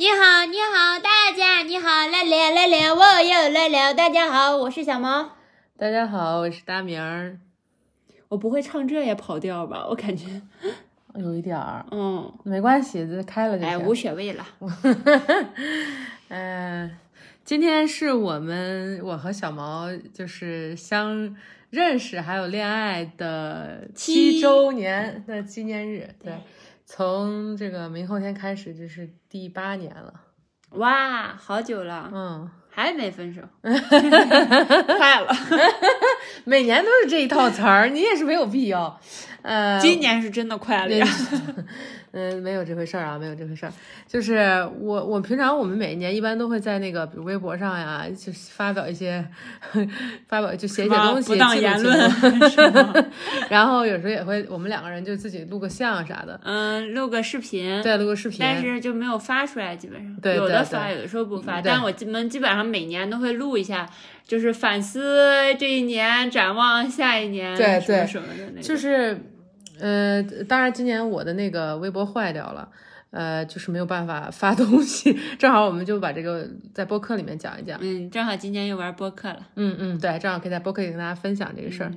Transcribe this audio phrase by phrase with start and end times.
[0.00, 3.92] 你好，你好，大家你好，来了来了，我又来了。
[3.92, 5.36] 大家好，我是小毛。
[5.76, 7.38] 大家好，我是大明儿。
[8.28, 9.86] 我不会唱这也跑调吧？
[9.86, 10.40] 我感觉
[11.16, 13.86] 有一点儿，嗯，没关系，这开了就哎，行。
[13.86, 14.46] 无所谓了。
[16.28, 16.96] 嗯、
[17.44, 21.36] 今天是我们我和小毛就是相
[21.68, 26.08] 认识还有恋爱的七七周年的纪念日。
[26.24, 26.32] 对，
[26.92, 30.12] 从这个明后天开始，这是第八年了。
[30.70, 35.32] 哇，好久了，嗯，还没分手， 快了。
[36.42, 39.00] 每年都是这一套词儿，你也是没有必要。
[39.42, 41.06] 呃，今年是真的快了呀。
[42.12, 43.72] 嗯，没有这回事儿啊，没有这回事儿。
[44.06, 44.38] 就是
[44.80, 49.24] 我，我平常我们每一年一般都会在那个比如微博上呀，就是发表一些，
[50.26, 52.10] 发表就写写东西，不当言论
[53.48, 58.38] 然后有时候也会，我们两个人就自己录个像啥的，嗯，录个视频，对，录个视频。
[58.40, 61.60] 但是就没有发出来，基本上对对有的发，有的时候不发。
[61.62, 63.88] 但我基本基本上每年都会录一下，
[64.26, 68.62] 就是反思这一年，展望下一年，对对什么什么的那种。
[68.62, 69.16] 就是，
[69.80, 72.68] 呃，当然今年我的那个微博坏掉了。
[73.12, 77.76] 呃，就是没有办法发东西， 正好我们就把这个在播客里面讲一讲。
[77.82, 79.40] 嗯，正好今天又玩播客了。
[79.56, 81.92] 嗯嗯，对，正好可以在播客里跟大家分享这个事儿。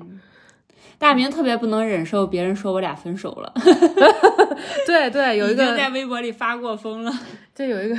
[0.98, 3.54] 大明特别不能忍受别人说我俩分手了，
[4.88, 7.12] 对对，有一个在微博里发过疯了。
[7.54, 7.96] 就有一个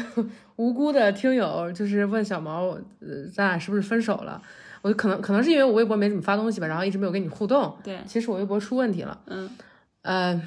[0.56, 2.64] 无辜的听友，就是问小毛，
[2.98, 4.42] 呃，咱俩是不是分手了？
[4.82, 7.76] 我就可能可能是因为我微博没怎么发东西吧，然后一直没有跟你互动。
[7.84, 9.48] 对，其实我微博出问题了，嗯，
[10.04, 10.40] 呃，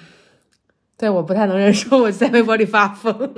[0.98, 3.34] 对，我不太能忍受我在微博里发疯。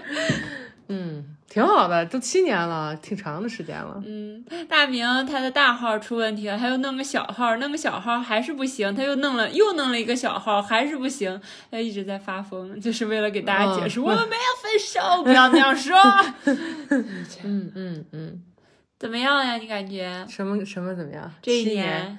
[0.88, 4.02] 嗯，挺好的，都七年了，挺长的时间了。
[4.04, 11.40] 嗯，大明他的大号出问题了，他又弄个小号，弄个小号还是不行，他又弄了又弄了一个小号，还是不行，
[11.70, 15.96] 他一直在发疯，就是为了给大家解释、嗯我们没有分手，不要那样说。
[17.42, 18.42] 嗯嗯嗯，
[18.98, 19.56] 怎么样呀？
[19.56, 21.32] 你感觉什么什么怎么样？
[21.40, 22.18] 这一年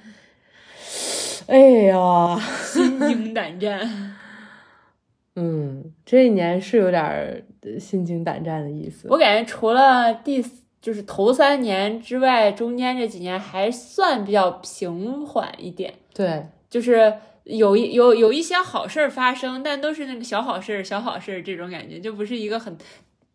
[1.46, 4.16] 哎呀，心惊胆战？
[5.36, 7.46] 嗯，这一年是有点
[7.78, 9.06] 心惊胆战的意思。
[9.10, 10.44] 我感觉除了第
[10.80, 15.94] 就是头三年之外，中间这几年还算比较平缓一点。
[16.14, 17.12] 对，就是
[17.44, 22.76] 有一有有一些好事儿发生，但都是那个小好事儿、小好事儿这种感觉，就不是一个很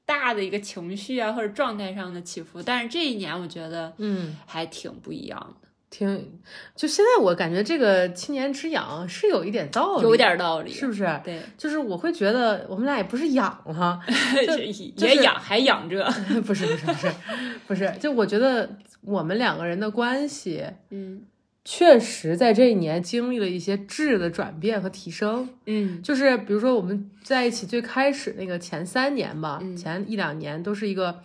[0.06, 2.62] 大的一个情绪啊或者状态上的起伏。
[2.64, 4.36] 但是这一年我觉得嗯。
[4.48, 6.40] 还挺不一样的，挺，
[6.76, 11.06] 就现在我感觉这个七年之痒是有一点道理，有点道理，是不是？
[11.24, 14.00] 对，就是我会觉得我们俩也不是痒了，
[14.98, 16.04] 这也养还养着，
[16.48, 17.12] 不是不是不是
[17.68, 21.24] 不是，就我觉得我们两个人的关系 嗯
[21.64, 25.48] 确实在这一年经历了一些质的转变和提升。
[25.68, 31.22] 嗯就是比如说我们在一起最开始那个前三年吧，嗯前一两年都是一个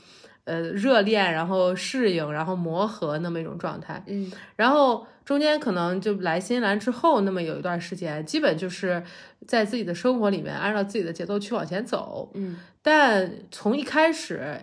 [0.46, 4.02] 呃热恋，然后适应，然后磨合那么一种状态。
[4.06, 9.02] 嗯然后中间可能就来新西兰之后，那么有一段时间，基本就是
[9.46, 12.30] 在自己的生活里面按照自己的节奏去往前走。
[12.34, 14.60] 嗯但从一开始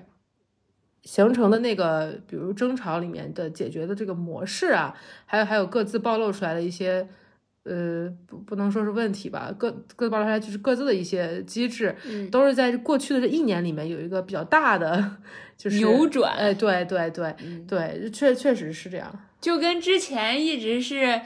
[1.04, 4.96] 形成的那个，比如争吵里面的解决的这个模式啊，
[5.26, 7.08] 还有还有各自暴露出来的一些。
[7.64, 15.18] 呃，不不能说是问题吧，各各自暴露出来就是各自的一些机制，嗯，都是在过去的这一年里面有一个比较大的，
[15.58, 19.14] 就是扭转哎，对对对嗯对，确确实是这样。
[19.40, 21.22] 就跟之前一直是。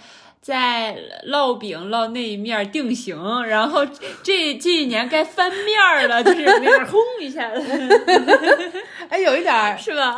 [0.47, 0.97] 在
[1.27, 3.85] 烙饼烙那一面定型，然后
[4.23, 7.61] 这这一年该翻面儿了，就是那边轰一下子，
[9.09, 10.17] 哎，有一点儿，是吧？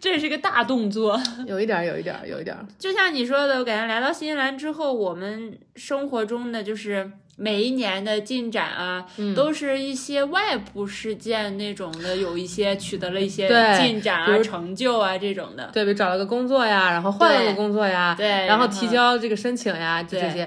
[0.00, 1.16] 这是个大动作。
[1.46, 2.66] 有一点儿，有一点儿，有一点儿。
[2.76, 15.70] 就像你说的，我感觉来到新西兰之后，我们生活中的就是每一年的进展啊，嗯都是一些外部事件那种的，有一些取得了一些对进展啊、成就啊这种的。
[15.72, 20.42] 对，比如找了个工作呀，然后换了个工作呀，对，然然后提交这个申请呀，就这些。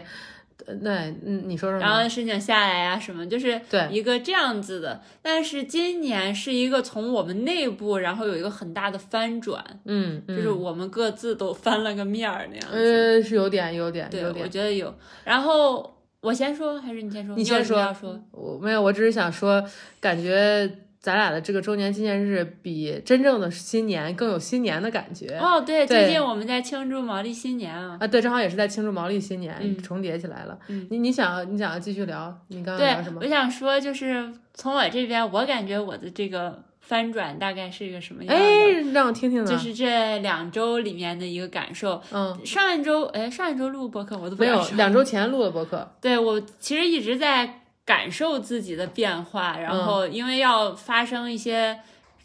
[0.68, 1.80] 呃那嗯，你说说。
[1.80, 5.02] 然后申请下来呀、什么，就是对一个这样子的。
[5.20, 12.78] 但是今年是一个从我们内部，然后有一个很大的翻转，嗯，嗯就是我们各自都翻了个面儿那样子。
[12.78, 14.52] 呃是有点，有点，对，我有点。
[14.52, 14.94] 觉得有。
[15.24, 17.36] 然后我先说还是你先说？
[17.36, 18.20] 你先说要说。
[18.32, 19.64] 我没有，我只是想说，
[20.00, 20.70] 感觉
[21.00, 25.36] 咱俩的这个周年纪念日比真正的新年更有新年的感觉。
[25.40, 27.98] 哦，对，对最近我们在庆祝毛利新年啊。
[28.00, 30.58] 啊，对，正好也是在庆祝毛利新年，嗯重叠起来了。
[30.68, 32.32] 嗯你你想你想要继续聊？
[32.50, 33.28] 你刚刚对聊什，么我？
[33.28, 38.44] 想说，就是从我这边，我感觉我的这个翻转大概是一个什么样的？
[38.44, 39.50] 哎，让我听听呢。
[39.50, 42.02] 就是这两周里面的一个感受。
[42.12, 45.90] 嗯，上一周，哎，上一周录播客我都不没有两周前录的播客。
[46.02, 51.80] 对我其实一直在感受自己的变化，然嗯后因为要发生一些。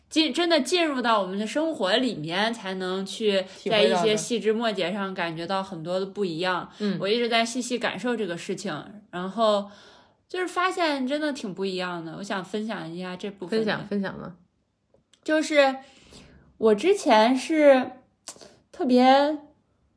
[0.08, 6.70] 进真的进入到我们的生活里面，才能去在一些细枝末节上感觉到很多的不一样。
[6.78, 8.72] 嗯我一直在细细感受这个事情，
[9.10, 9.68] 然后
[10.28, 12.14] 就是发现真的挺不一样的。
[12.18, 14.32] 我想分享一下这部分分享分享呢？
[15.26, 15.74] 就是
[16.56, 17.90] 我之前是
[18.70, 19.36] 特别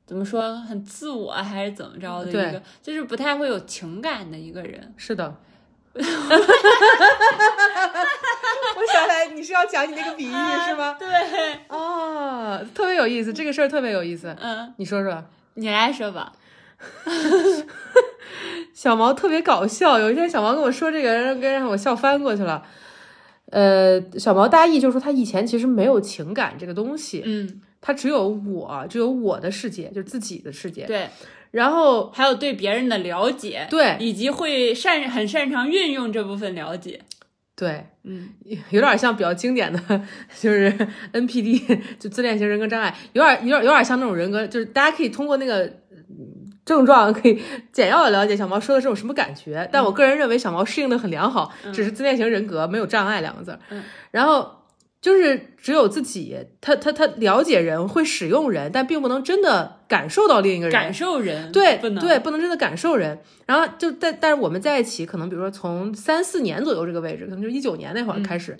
[0.07, 4.91] 怎么说，很自我还是怎么着的一个，就是不太会有情感的一个人。
[4.97, 5.35] 是的。
[5.93, 6.01] 我
[8.91, 10.95] 想起来，你是要讲你那个比喻是吗？
[10.97, 11.07] 对，
[11.67, 14.35] 哦，特别有意思，这个事儿特别有意思。
[14.41, 15.23] 嗯，你说说，
[15.53, 16.33] 你来说吧。
[18.73, 19.99] 小毛特别搞笑。
[19.99, 22.65] 有一天，小毛跟我说这个，让跟让我笑翻过去了。
[23.51, 30.85] 呃，小毛大意就是说，他以前其实没有情感这个东西，嗯，他只有我，只有我的世界，就是自己的世界。
[30.85, 31.09] 对，
[31.51, 33.97] 然后，还有对别人的了解，对。
[33.99, 37.01] 以及会擅很擅长运用这部分了解。
[37.55, 38.29] 对，嗯，
[38.69, 39.79] 有点像比较经典的，
[40.39, 40.71] 就是
[41.11, 45.88] NPD，就自恋型人格障碍，有点有点有点像那种人格，就是大家可以通过那个嗯
[46.69, 49.67] 症状可以简要的了解小猫说的这种什么感觉。
[49.71, 53.57] 但我个人认为小猫适应的很良好，只是自恋型人格没有障碍两个字。
[53.71, 53.81] 嗯
[54.11, 54.57] 然后
[55.01, 60.71] 就是只有自己，他他他了解人，会使用人，但并不能真的感受到另一个人。
[60.71, 63.17] 感受人，对不能对，不能真的感受人。
[63.47, 68.57] 然后就但但是我们在一起，可能比如说从三四年左右这个位置，可能就一九年那会儿开始，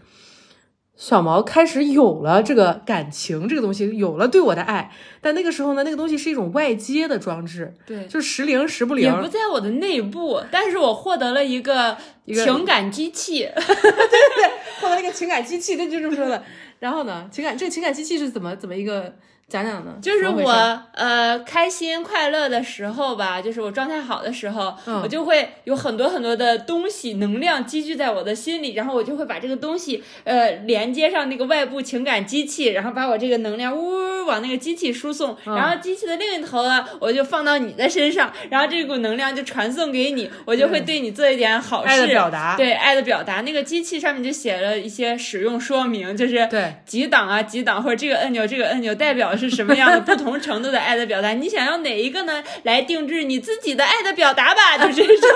[0.99, 4.91] 小毛开始有了这个感情这个东西，有了对我的爱。
[5.21, 8.05] 但那个时候呢，那个东西是一种外接的装置，对。
[8.07, 9.21] 就是时灵时不灵也。
[9.21, 11.95] 不在我的内部，但是我获得了一个
[12.27, 13.95] 情感机器， 对对
[14.35, 14.51] 对，
[14.81, 16.43] 获得了一个情感机器，那就这么说的。
[16.79, 19.15] 然后呢，情感这个情感机器是怎么怎么一个
[19.49, 19.95] 讲讲呢？
[20.01, 25.01] 就是我呃开心快乐的时候吧，就是我状态好的时候，嗯。
[25.01, 35.55] 我就会有很多很多的东西能量积聚在我的心里，然后我就会把这个东西呃连接上那个外部情感机器，然后把我这个能量呜呜往那个机器输送，嗯。
[35.55, 42.55] 然后机器的另一头呢，我就放到你的身上，然后这股能量就传送给你，我就会对你做一点好事，爱的表达。
[42.55, 43.41] 对爱的表达。
[43.41, 46.75] 那个机器上面就写了一些使用说明，就是对。
[46.85, 52.43] 几档啊几档，或者这个按钮这个按钮代表是什么样的不同程度的爱的表达，你想要哪一个呢？
[52.63, 55.29] 来定制你自己的爱的表达吧， 就这种。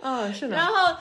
[0.00, 0.94] 嗯，是的，然后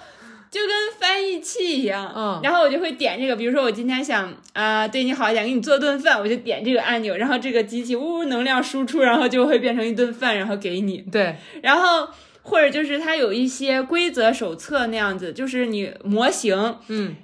[0.50, 12.10] 就跟翻译器一样，嗯然后我就会点这个，比如说我今天想啊、对你好一点，给你做顿饭，我就点这个按钮，然后这个机器呜呜能量输出，然后就会变成一顿饭，然后给你，对，然后。
[12.46, 17.16] 或者就是它有一些规则手册那样子，就是你模型，嗯，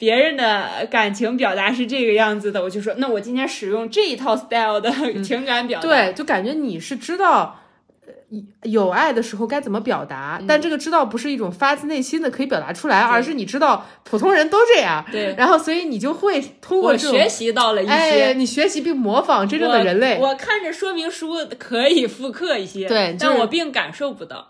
[0.00, 4.90] 别人的感情表达是这个样子的，我就说，那我今天使用这一套 style 的
[5.22, 5.86] 情感表达。
[5.86, 7.56] 对，就感觉你是知道。
[8.02, 8.14] 呃
[8.62, 20.28] 有爱的时候该怎么表达，嗯但这个知道不是一种发自内心的可以表达出来，而是你知道普通人都这样，对然后所以你就会通过学习到了一些，哎，你学习并模仿真正的人类，我。
[20.28, 24.46] 我看着说明书可以复刻一些，对就是但我并感受不到，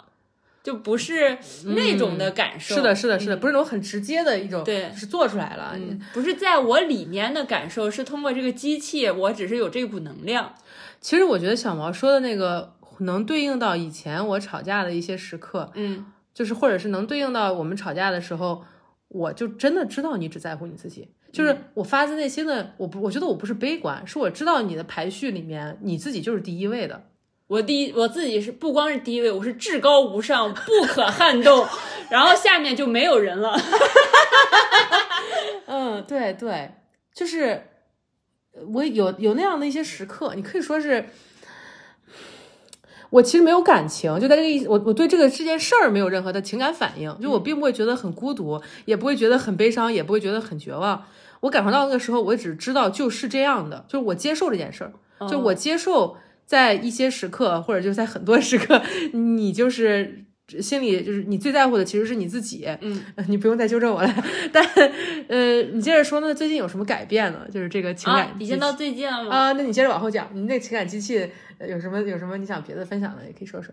[0.63, 2.75] 就不是那种的感受。
[2.75, 5.73] 是的，是的，是的，不是那种很直接的一种，对是做出来了。
[5.77, 10.55] 嗯，不是在我里面的感受，是通过这个机器，我只是有这股能量。
[11.01, 16.05] 其实我觉得小毛说的那个能对应到以前我吵架的一些时刻，嗯，
[16.35, 18.63] 就是或者是能对应到我们吵架的时候，
[19.09, 21.09] 我就真的知道你只在乎你自己。
[21.33, 27.05] 就是我发自内心的，我不，我觉得我不是悲观，是我知道你的排序里面你自己就是第一位的。
[27.51, 31.67] 我第一，我自己是不光是第一位，我是至高无上，不可撼动，
[32.09, 33.61] 然后下面就没有人了。
[35.67, 36.71] 嗯，对对，
[37.13, 37.65] 就是
[38.53, 41.07] 呃我有有那样的一些时刻，你可以说是，
[43.11, 51.05] 我其实没有感情，就在这个意，我我对这个这件事儿没有任何的情感反应，就我并不会觉得很孤独，也不会觉得很悲伤，也不会觉得很绝望。
[51.41, 54.93] 我感受到那个时候，我只知道就是这样的，就是我接受这件事儿，
[55.29, 56.17] 就我接受
[56.51, 58.83] 在一些时刻，或者就在很多时刻，
[59.15, 60.25] 你就是。
[60.61, 64.13] 心里就是你最在乎的其实是你自己，嗯， 你不用再纠正我了。
[64.53, 64.61] 但
[65.29, 66.35] 呃，你接着说呢？
[66.35, 67.47] 最近有什么改变呢？
[67.53, 69.31] 就是这个情感啊，已经到最近了吗？
[69.31, 73.73] 啊，那你接着往后讲，你那情感机器呃有什么有什么你想别的分享的，也可以说说。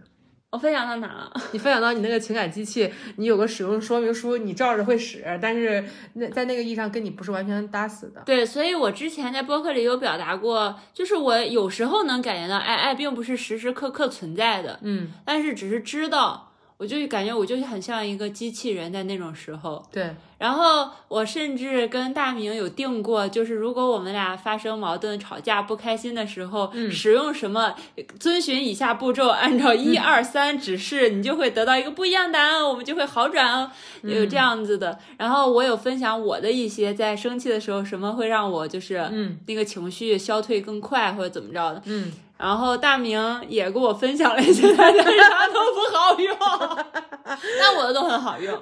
[0.49, 1.33] 我分享到哪了？
[1.51, 8.21] 你分享到你那个情感机器，你有个使用说明书，你照着会使，但是那在那个意义上跟你不是完全搭死的。
[8.25, 16.46] 对，所以我之前在播客里有表达过，就是我有时候能感觉到爱，爱并不是时时刻刻存在的，嗯但是只是知道
[16.77, 19.83] 我就感觉我就很像一个机器人在那种时候。
[19.91, 27.73] 对，然后我甚至跟大明有定过，就是如果我们俩发生矛盾、吵架、不开心的时候，嗯使用什么，
[28.19, 33.71] 遵循以下步骤，按照一二三指示，你就会得到一个不一样的答案，我们就会好转哦，
[34.03, 34.99] 有这样子的。
[35.17, 41.81] 然后我有分享我的一些在生气的时候，什么会让我就是嗯那个情绪消退更快，或者怎么着的。
[41.85, 46.37] 嗯，然后大明也跟我分享了一些，但是啥都不好用，
[47.25, 48.57] 但我的都很好用，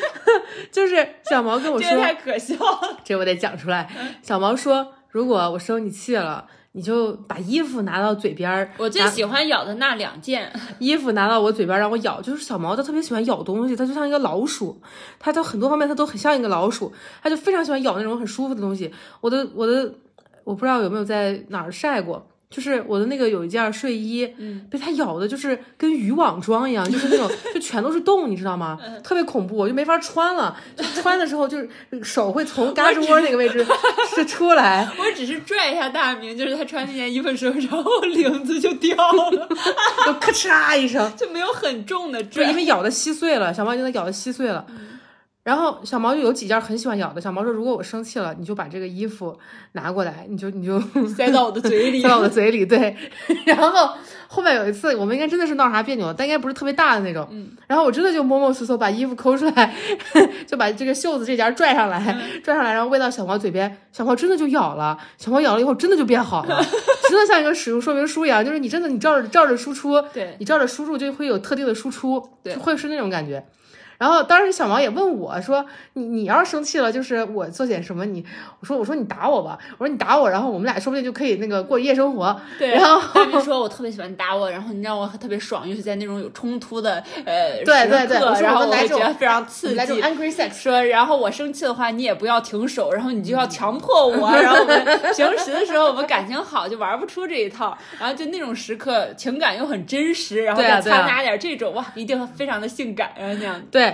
[0.72, 2.98] 就是小毛跟我说，这太可笑了。
[3.04, 3.90] 这我得讲出来。
[4.22, 14.80] 小毛说，如果我生你气了，你就把衣服拿到嘴边儿，我最喜欢咬的那两件， 衣服拿到我嘴边让我咬，就是小毛，它特别喜欢咬东西，它就像一个老鼠，
[15.18, 18.92] 它在很多方面它都很像一个老鼠，它就非常喜欢咬那种很舒服的东西。
[19.20, 19.92] 我的我的，
[20.44, 28.76] 我不知道有没有在哪儿晒过，就是我的那个有一件睡衣，嗯，被它咬的，就是跟渔网装一样，就是那种 就全都是洞，你知道吗？
[29.04, 31.68] 特别恐怖，我就没法穿了，就穿的时候就是
[32.02, 33.64] 手会从胳肢窝那个位置
[34.16, 34.88] 是出来。
[34.98, 39.48] 我只是拽一下大明，就是他穿那件衣服的时候，然后领子就掉了，
[40.06, 42.56] 就咔嚓一声，就没有很重的就因。
[42.56, 44.66] 为咬的稀碎了，小毛已经咬的稀碎了。
[45.42, 47.20] 然后小毛就有几件很喜欢咬的。
[47.20, 49.36] 小毛说：“如果我生气了，你就把这个衣服
[49.72, 50.78] 拿过来，你就你就
[51.08, 52.94] 塞到我的嘴里 塞，到我的嘴里。”对。
[53.46, 53.94] 然后
[54.28, 57.26] 后面有一次，我们应该真的是闹啥别扭，但应该不是特别大的那种。
[57.30, 57.48] 嗯。
[57.66, 59.74] 然后我真的就摸摸索索把衣服抠出来，
[60.46, 63.74] 就把这个袖子这截拽上来，嗯拽上来，然后喂到小毛嘴边。
[63.92, 66.62] 小毛真的就咬了，小毛咬了以后真的就变好了，
[67.08, 73.42] 真的像一个使用说明书一样，就是你真的你照着照着输出，对，你照着输入就会有特定的输出，对就会是那种感觉。
[74.00, 78.24] 然后当时小毛也问我说：“你你要是生气了，就是我做点什么你？”
[78.58, 82.70] 我说：“我说你打我吧，我说你打我，然后我们俩说不定就可以那个过夜生活。”对。
[82.70, 86.94] 然后大明说我特别喜欢打我，然后你让我特别爽，尤其在那种有冲突的
[87.26, 90.08] 呃对对对时刻我然后我会我们来这种觉得非常刺来这种激。
[90.08, 94.82] angry sex，说，然后我生气的话，你也不要停手，然后你就要强迫我，然后我们
[95.14, 103.89] 平时的时候我们感情好，就玩不出这一套，然后就那种时刻情感又很真实，然后再掺杂点这种，哇，一定非常的性感，然后那样，对，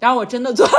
[0.00, 0.72] 然后我真的做了。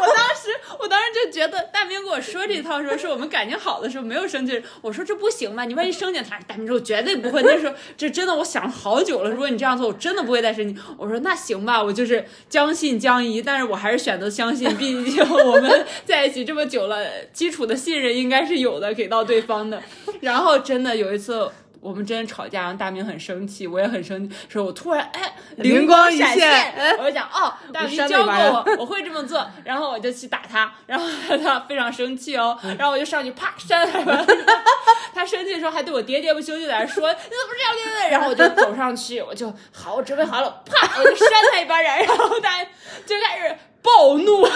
[0.00, 4.62] 我当时，我当时就觉得大明跟我说这套的时候，是我们感情好的时候，没有生气。
[4.80, 5.64] 我说这不行吧？
[5.64, 7.42] 你万一生气，他大明说绝对不会。
[7.42, 9.30] 那时候这真的，我想了好久了。
[9.30, 10.80] 如果你这样做，我真的不会再生气。
[10.96, 19.82] 我说那行吧，我就是将信将疑，但是我还是选择相信，毕竟我们在一起这么久了，基础的信任应该是有的，给到对方的。
[20.20, 21.50] 然后真的有一次。
[21.82, 24.36] 我们真吵架，然后大明很生气，我也很生气。
[24.48, 31.04] 说我突然哎，灵光光一现现，我就想哦， 大明教过我，我会这么做，然后我就去打他，然后
[31.42, 34.26] 他非常生气哦，然后我就上去啪扇他一巴掌，
[35.12, 42.64] 他生气的时候还对我喋喋不休，就在那说你怎么这样对对对，然后我就走上去，我就好，我准备好了，啪，我就扇他一巴掌，然后他
[43.04, 44.46] 就开始暴怒。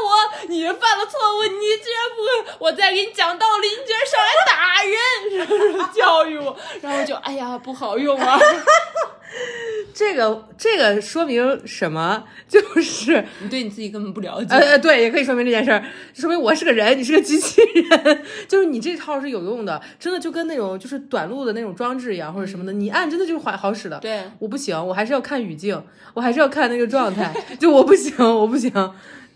[0.00, 0.48] 打我！
[0.48, 4.82] 你犯了错误，你居然不会，我再给你讲道理，你居然上来打
[5.78, 6.56] 人， 教育我？
[6.80, 8.38] 然后就哎呀，不好用啊！
[9.94, 12.24] 这个这个说明什么？
[12.48, 14.54] 就是你对你自己根本不了解。
[14.54, 23.98] 呃呃，对，也可以说明这件事儿，说明我是个人，你是个机器人，就是你这套是有用的，真的就跟那种就是短路的那种装置一样，或者什么的，你按真的就是好好使的。
[24.00, 25.80] 对，我不行，我还是要看语境，
[26.14, 28.72] 我还是要看那个状态， 就我不行，我不行，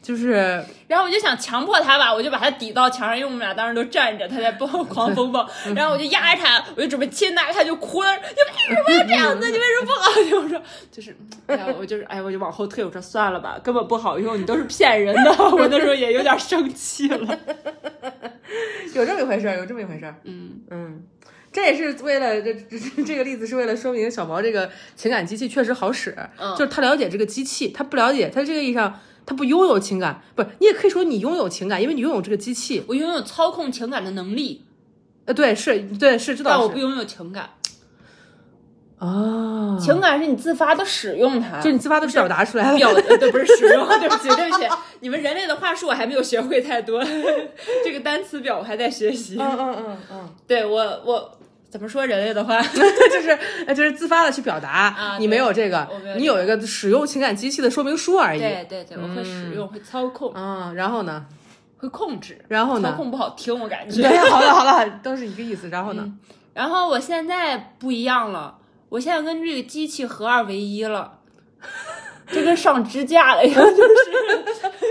[0.05, 9.51] 就是然后我就想强迫他吧，我就把他抵到墙上，因为我们俩当时都站着，他在暴狂风暴， 然后我就压着他，我就准备亲他，他就哭了，你为什么要这样子？
[9.51, 10.45] 你为什么不好用？
[10.45, 15.31] 我说就是，哎呀，我就是，哎呀，我就往后退，我说算了吧，根本不好用，你都是骗人的。
[15.57, 17.39] 我那时候也有点生气了。
[18.93, 20.15] 有这么一回事儿，有这么一回事儿。
[20.25, 21.03] 嗯，嗯，
[21.51, 32.85] 这也是为了这这这个例子是为了说明小毛这个情感机器确实好使，嗯就是他了解这个机器，他不了解，他这个意义上他不拥有情感，不是你也可以说你拥有情感，因为你拥有这个机器。
[32.87, 34.65] 我拥有操控情感的能力，
[35.25, 37.51] 呃，对，是对是知道是但我不拥有情感。
[38.99, 42.77] 哦，情感是你自发的使用它，就是你自发的表达出来了。
[42.79, 44.65] 表呃对不是使用，对不起对不起，
[45.01, 47.03] 你们人类的话术我还没有学会太多，
[47.85, 49.37] 这个单词表我还在学习。
[49.39, 51.39] 嗯嗯嗯嗯，对我我
[51.75, 52.63] 怎么说人类的话？
[52.71, 58.39] 就是呃就是自发的去表达，啊你没有这个有，你有一个使用情感机器的说明书而已。
[58.39, 61.27] 对对对，我会使用，会操控，嗯，然后呢？
[61.79, 62.39] 会控制。
[62.47, 62.91] 然后呢？
[62.93, 64.03] 操控不好听，我感觉。
[64.03, 65.69] 对，好了好了， 都是一个意思。
[65.69, 66.09] 然后呢？
[66.53, 68.57] 然后我现在不一样了，
[68.91, 71.19] 我现在跟这个机器合二为一了，
[72.31, 73.91] 就跟上支架了一样，就是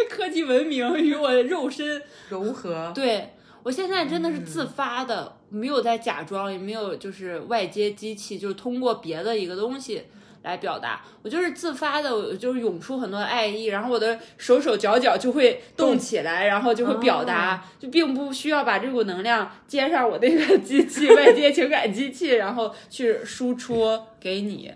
[0.10, 2.02] 科技文明与我的肉身。
[2.28, 2.92] 融合。
[2.94, 3.33] 对
[3.64, 10.04] 我现在真的是自发的，没有在假装，也没有就是外接机器，就是通过别的一个东西
[10.42, 11.02] 来表达。
[11.22, 24.74] 我就是自发的，我就是涌出很多爱意，然后我的手手脚脚就会动起来，然后就会表达，就并不需要把这股能量接上我那个 机器外接情感机器，然后去输出给你。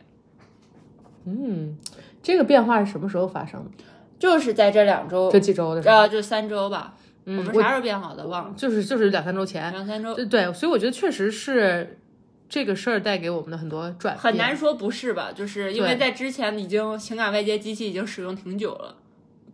[1.25, 1.77] 嗯，
[2.23, 3.83] 这个变化是什么时候发生的？
[4.17, 6.95] 就是在这两周，这几周的时候，呃，就三周吧。
[7.29, 8.25] 嗯我们啥时候变好的？
[8.25, 10.15] 忘了，就是就是两三周前，两三周。
[10.15, 11.99] 对对，所以我觉得确实是
[12.47, 15.29] 这个事儿带给我们的很多转变，很难说不是吧？
[15.35, 18.95] 就是因为在之前已经情感外接机器已经使用挺久了，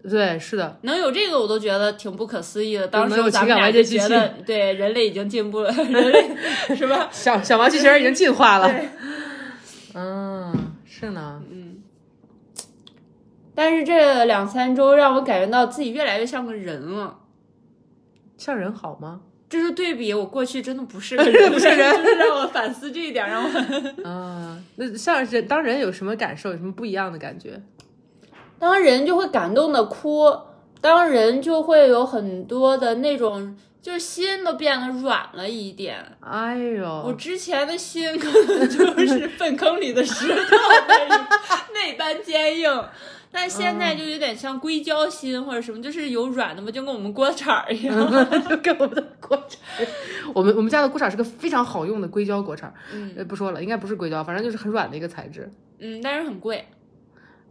[0.07, 2.87] 对，是的，能有这个我都觉得挺不可思议的。
[2.87, 6.29] 当时咱们俩情感外接机器就觉得，对人类已经进步了，人类
[6.75, 7.09] 是吧？
[7.11, 8.71] 小小毛机器人已经进化了。
[9.95, 10.53] 嗯，
[10.85, 11.77] 是呢，嗯
[13.55, 17.19] 但是这两三周让我感觉到自己越来越像个人了。
[18.37, 19.21] 像人好吗？
[19.49, 23.49] 这是对比，我过去真的不是个 人，不是人 就是让我反思这一点，让我
[24.09, 26.49] 啊，那像人当人有什么感受？
[26.51, 27.61] 有什么不一样的感觉？
[28.57, 30.25] 当人就会感动的哭，
[30.81, 36.03] 当人就会有很多的那种，就是心都变得软了一点。
[36.21, 40.57] 哎呦我，之前的心可能就是粪坑里的石头
[41.73, 42.83] 那般坚硬，
[43.35, 47.95] 但现在就有点像硅胶芯或者什么，就是有软的嘛，就跟我们锅铲儿一样。
[48.47, 49.87] 就跟我们的锅铲儿，
[50.35, 52.73] 我们我们家的锅铲是个非常好用的硅胶锅铲儿，
[53.17, 55.51] 呃，不说了，应该不是硅胶，反正就是很软的一个材质。
[55.79, 56.67] 嗯，但是很贵，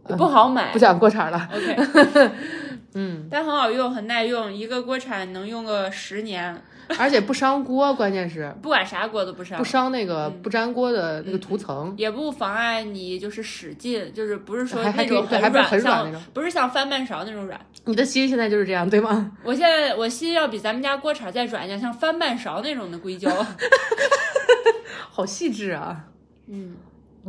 [0.09, 0.79] 也不好买不。
[0.79, 2.31] 讲锅铲儿了，OK，
[2.95, 6.63] 嗯，但很好用，很耐用，一个锅铲能用个十年，
[6.97, 9.63] 而且不伤锅，关键是 不管啥锅都不伤不。
[9.63, 17.59] 伤那嗯个不粘锅的那个涂层，也不妨碍你就是使劲，就是不是说那种对还软，很软那种不是像翻半勺那种软。
[17.85, 19.31] 你的心现在就是这样，对吗？
[19.43, 23.29] 我现在我心要比咱们家锅铲再软一点，像翻半勺那种的硅胶。
[25.09, 26.05] 好细致啊！
[26.47, 26.75] 嗯，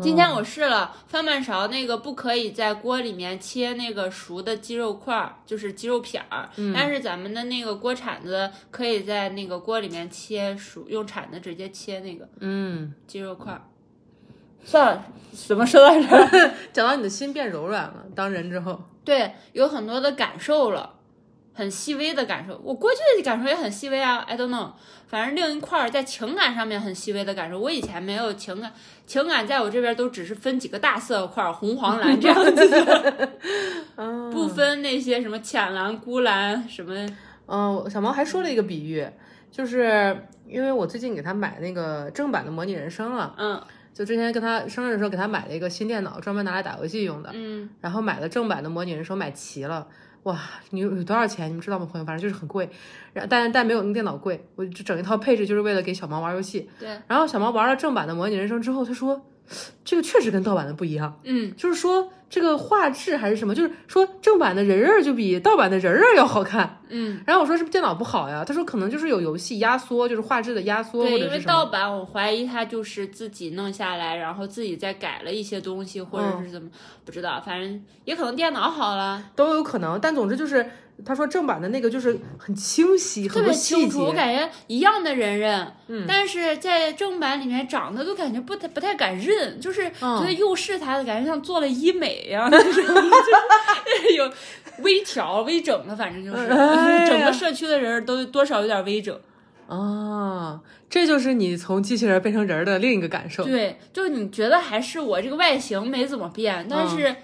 [0.02, 6.48] 今天我试了翻拌勺那个，不可以在锅里面切那个熟的鸡肉块儿，就是鸡肉片儿。
[6.74, 13.62] 但是咱们的那个锅铲子可以在那个锅里面切熟，用铲子直接切那个嗯，鸡肉块儿。
[14.66, 16.54] 算了，怎么说到这儿？
[16.72, 20.93] 讲到你的心变柔软了，当人之后，对，有很多的感受了，
[21.54, 22.60] 很细微的感受。
[22.62, 24.72] 我过去的感受也很细微啊，I don't know。
[25.06, 28.72] 反正另一块儿在情感上面很细微的感受，我以前没有情感，
[29.06, 33.28] 情感在我这边都只是分几个大色块儿，红、黄、蓝这样子
[34.32, 37.06] 不分那些什么浅蓝、孤蓝什么。
[37.46, 39.06] 嗯，小毛还说了一个比喻，
[39.52, 49.86] 就是因为我最近给他买那个正版的模拟人生了，嗯就之前跟他生日的时候给他买了一个新电脑，专门拿来打游戏用的，嗯，然后买了正版的模拟人生，买齐了。
[50.24, 50.38] 哇，
[50.70, 51.48] 你有有多少钱？
[51.48, 52.04] 你们知道吗，朋友？
[52.04, 52.68] 反正就是很贵，
[53.12, 54.44] 然但但没有那个电脑贵。
[54.56, 56.68] 我就整一套配置，就是为了给小毛玩游戏。
[56.80, 59.24] 对，然后小毛玩了正版的模拟人生之后，他说，
[59.84, 61.18] 这个确实跟盗版的不一样。
[61.24, 66.80] 嗯，就是说这个画质还是什么，就是说正版的人儿就比盗版的人儿要好看。
[66.88, 68.44] 嗯，然后我说是不是电脑不好呀？
[68.44, 71.40] 他说可能就是有游戏压缩，就是画质的压缩或对，因为。
[71.40, 76.70] 盗版，我怀疑他就是自己弄下来，然后自己再改了一些东西，或者是怎么，
[77.04, 79.22] 不知道，反正也可能电脑好了。
[79.36, 80.66] 都有可能，但总之就是
[81.04, 84.12] 他说正版的那个就是很清晰，特别清楚，我。
[84.12, 92.50] 感觉一样的人人，嗯，但是在正版里面长得都感觉不太不太敢认，就是嗯觉得又是他的感觉像做了医美一样，
[94.16, 94.30] 有
[94.82, 99.18] 微调、微整的，反正就是、哎 整个社区的人都多少有点微整。
[99.66, 103.44] 啊，这就是你从机器人变成人儿的另一个感受。
[103.44, 107.16] 对，就是你觉得还是我这个外形没怎么变，但是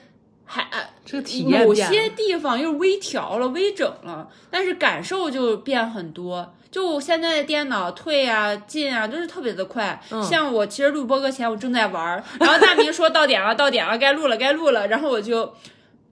[0.51, 0.67] 还。
[1.05, 6.55] 这个体验某些地方又微调了、微整了，但是感受就变很多。
[6.71, 10.01] 就现在的电脑退啊、进啊都是特别的快。
[10.11, 15.53] 嗯像我其实录播课前我正在玩儿，然后大明说到点了、到点了，该录了、该录了，然后我就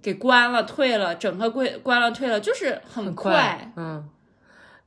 [0.03, 3.72] 给关了、退了，整个关关了、退了，就是很快。
[3.77, 4.09] 嗯，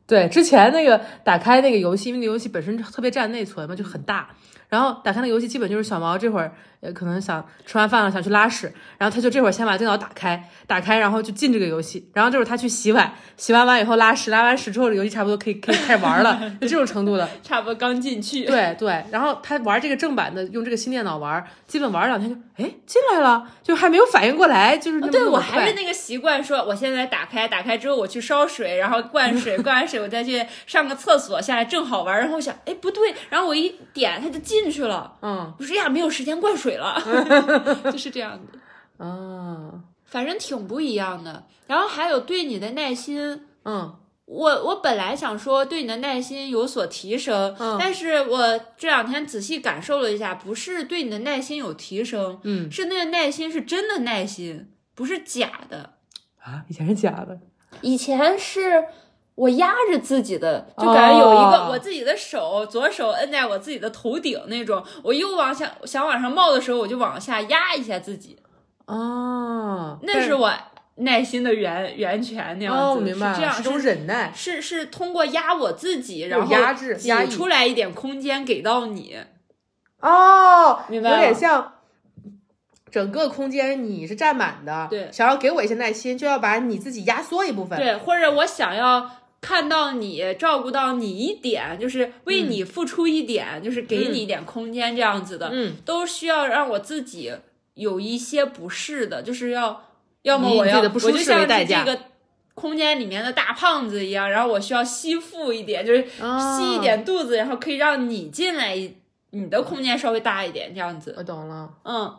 [0.06, 4.30] 对，之前那个打开那个游戏，因为那个游戏本身特别占内存嘛，就很大。
[4.72, 17.30] 然后打开那个游戏，基本就是小毛这会儿呃可能想吃完饭了想去拉屎，然后他就这会儿先把电脑打开，打开然后就进这个游戏，然后这会儿他去洗碗，洗完碗以后拉屎，拉完屎之后这游戏差不多可以可以开始玩了， 就这种程度的。
[17.44, 18.46] 差不多刚进去。
[18.46, 32.18] 对对，然后他玩这个正版的，用这个新电脑玩，基本玩两天就哎进来了，就还没有反应过来，就是那么哦对，我还快是那个习惯，说我现在打开，打开之后我去烧水，然后灌水， 灌完水我再去上个厕所，下来正好玩。
[32.18, 35.16] 然后我想，哎，不对，然后我一点他就进去了。
[35.22, 37.02] 嗯我说呀，没有时间灌水了，
[37.90, 39.72] 就是这样的，啊
[40.04, 41.46] 反正挺不一样的。
[41.68, 43.96] 然后还有对你的耐心，嗯
[44.26, 55.94] 我我本来想说对你的耐心有所提升，嗯但是我这两天仔细感受了一下，不是对你的耐心有提升，嗯是那个耐心是真的耐心，不是假的。
[56.44, 57.40] 啊，以前是假的。
[57.82, 58.84] 以前是
[59.42, 68.38] 我压着自己的，就感觉有一个、哦我自己的手，左手摁在我自己的头顶那种，我又往下想往上冒的时候，我就往下压一下自己，
[68.86, 70.54] 哦，那是我
[70.98, 72.80] 耐心的源源泉那样子。
[72.80, 74.32] 哦，明白，是这样，是种忍耐。
[74.36, 79.18] 是是通过压我自己，然后压制压出来一点空间给到你。
[80.02, 81.74] 哦，明白有点像
[82.92, 89.10] 整个空间你是占满的，对想要给我一些耐心，就要把你自己压缩一部分，对，或者我想要
[89.42, 97.34] 看到你，照顾到你一点，就是为你付出一点，就是给你一点空间，这样子的，嗯，都需要让我自己
[97.74, 99.84] 有一些不适的，就是要，
[100.22, 101.84] 要么我要，我就像是适为代价。
[101.84, 102.00] 这个
[102.54, 106.56] 空间里面的大胖子一样，然后我需要吸附一点，就是哦。
[106.56, 108.78] 吸一点肚子，然后可以让你进来，
[109.32, 112.16] 你的空间稍微大一点，这样子，我懂了，嗯。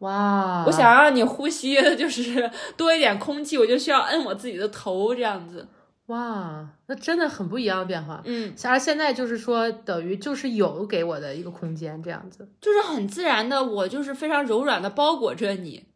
[0.00, 5.64] 哇，我想让你呼吸就是多一点空气，我就需要摁我自己的头这样子。
[6.06, 8.20] 哇，那真的很不一样的变化。
[8.24, 12.48] 嗯，而现在就是说，等于就是有给我的一个空间，这样子。
[12.60, 15.86] 就是很自然的，我就是非常柔软的包裹着你，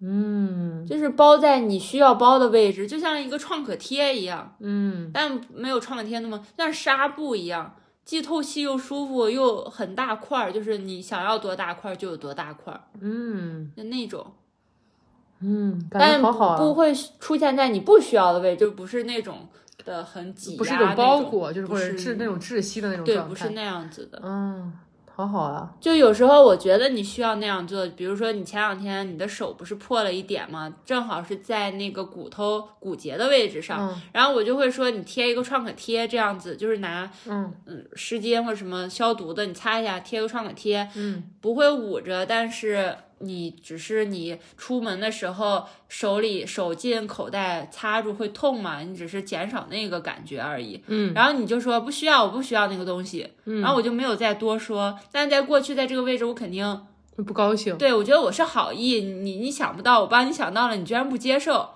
[0.00, 0.86] 嗯。
[0.86, 13.72] 就是包在你需要包的位置，就像一个创可贴一样，嗯，但没有创可贴那么像纱布一样，既透气又舒服，又很大块儿，就是你想要多大块儿就有多大块儿，嗯。
[13.76, 14.32] 就那种，
[15.40, 19.48] 嗯，感但觉好好啊，不会出现在你不需要的位置，就不是那种
[19.84, 23.30] 的很挤压不是一种包裹，就是或者不是那种窒息的那种对，状态。
[23.30, 24.20] 不是那样子的。
[24.22, 24.72] 嗯，
[25.14, 25.72] 好好啊。
[25.80, 30.74] 就有时候我觉得你需要那样做，比如说你前两天你的手不是破了一点吗？
[30.84, 50.82] 正好是在那个骨头骨节的位置上，嗯然后我就会说你贴一个创可贴，这样子就是拿嗯嗯湿巾或者什么消毒的，你擦一下，贴个创可贴，嗯不会捂着，但是你只是你出门的时候手里手进口袋擦住会痛嘛，你只是减少那个感觉而已。
[50.88, 54.98] 嗯然后你就说不需要，我不需要那个东西，嗯然后我就没有再多说。
[55.10, 56.86] 但在过去在这个位置，我肯定
[57.26, 57.78] 不高兴。
[57.78, 61.70] 对我觉得我是好意，你你想不到，我帮你想到了，你居然不接受。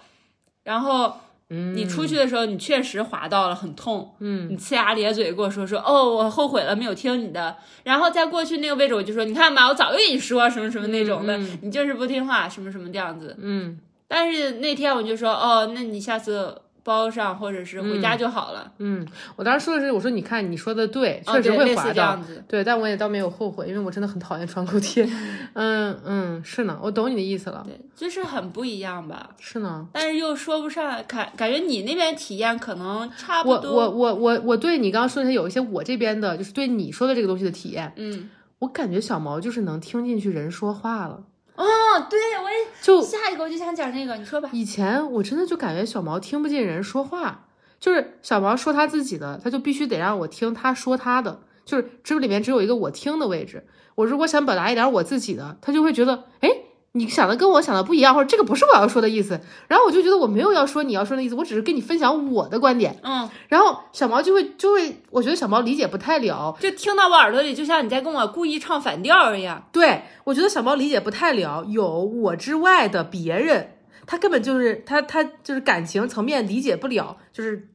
[0.62, 1.16] 然后
[1.50, 4.48] 嗯，你出去的时候，你确实滑到了，很痛，嗯。
[4.48, 7.56] 你呲牙咧嘴跟我说说，哦，我后悔了，没有听你的。
[7.82, 11.58] 然后再过去那个位置，我就说，你看吧，我早就跟你说什么什么那种的，嗯。
[11.62, 13.36] 你就是不听话，什么什么这样子。
[13.40, 13.78] 嗯。
[14.06, 16.56] 但是那天我就说，哦，那你下次
[16.90, 18.72] 包上，或者是回家就好了。
[18.79, 22.03] 嗯，我当时说的是，我说你看你说的对，哦确实会滑到。
[22.03, 22.42] 样子。
[22.48, 25.09] 对，但我也倒没有后悔，因为我真的很讨厌创口贴。
[25.53, 27.62] 嗯嗯，是呢，我懂你的意思了。
[27.64, 29.31] 对，就是很不一样吧。
[29.38, 33.72] 是呢，但是又说不上来，感感觉你那边体验可能差不多。
[33.72, 41.22] 我我我我我对你刚刚说的有一些我这边的，就是对你说的这个东西的体验，嗯，我感觉小毛就是能听进去人说话了。
[41.62, 44.49] 哦，对，我也就下一个我就想讲这个，你说吧。
[44.53, 53.66] 以前我真的就感觉小毛听不进人说话，就是小毛说他自己的，他就必须得让我听他说他的，就是这里面只有一个我听的位置。
[53.96, 56.49] 我如果想表达一点我自己的，他就会觉得，哎，
[56.92, 59.40] 你想的跟我想的不一样，或者这个不是我要说的意思。
[59.68, 62.98] 然后我就觉得我没有要说你要说的意思，我只是跟你分享我的观点。
[63.03, 69.68] 嗯，然后小毛就会就会，我觉得小毛理解不太了，就听到我耳朵里，就像你在跟我故意唱反调一样。
[69.70, 73.74] 对我觉得小毛理解不太了，有我之外的别人，
[74.07, 77.68] 他根本就是他他就是感情层面理解不了，就是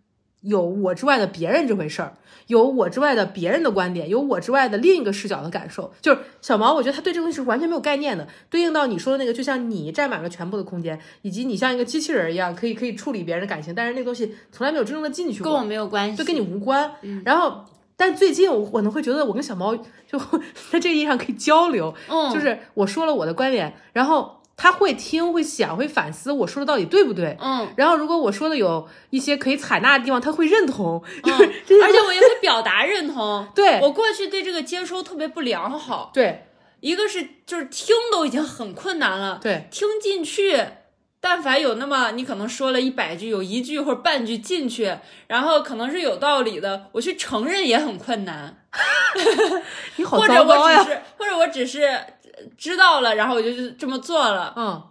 [0.45, 2.15] 有我之外的别人这回事儿，
[2.47, 5.91] 有我之外的别人的观点，有我之外的另一个视角的感受。
[6.01, 15.51] 就是小毛，我觉得他对这个东西是完全没有概念的，对应到你说的那个，就像你占满了全部的空间，以及你像一个机器人一样，可以可以处理别人的感情，但是那个东西从来没有真正的进去过。
[15.51, 16.91] 跟我没有关系，就跟你无关。
[17.23, 17.65] 然后，
[17.97, 20.19] 但最近我可能会觉得我跟小毛就
[20.71, 27.37] 在这个意义上可以交流，嗯，就是我说了我的观点，然后他会听、会想、会反思我说的到底对不对。
[27.41, 31.03] 嗯，然后，如果我说的有一些可以采纳的地方，他会认同。
[31.23, 31.33] 嗯，
[31.83, 33.47] 而且我也会表达认同。
[33.53, 36.47] 对我过去对这个接收特别不良好，对
[36.79, 40.63] 一个是就是听都已经很困难了，对，听进去，
[41.19, 44.95] 但凡有那么你可能说了一百句，有一句或者半句进去，
[45.27, 48.63] 然后可能是有道理的，我去承认也很困难，
[49.97, 50.79] 你好或者糟糕呀。
[50.79, 52.07] 我只是或者我只是呃
[52.57, 54.81] 知道了，然后我就这么做了，嗯，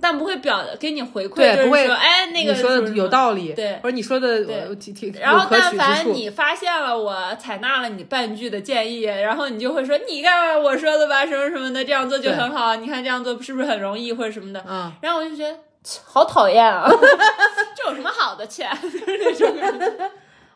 [0.00, 5.74] 但不会表给你回馈，对就是说，哎，那个你说的有道理，对或者你说的对呃挺挺然后，但。
[5.76, 14.64] 凡你发现了我采纳了你半句的建议，然后你就会说，你看看我说的吧，什么什么的，这样做就很好，你看这样做是不是很容易，或者什么的。
[14.68, 15.56] 嗯，然后我就觉得，
[16.04, 16.88] 好讨厌啊，
[17.76, 18.68] 这有什么好的切？
[18.82, 20.10] 就是那种。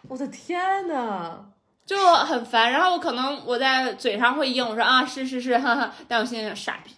[0.09, 1.39] 我的天呐！
[1.85, 6.93] 就很烦，然后我可能我在嘴上会应我说啊是是是，哈哈，但我心里想傻逼。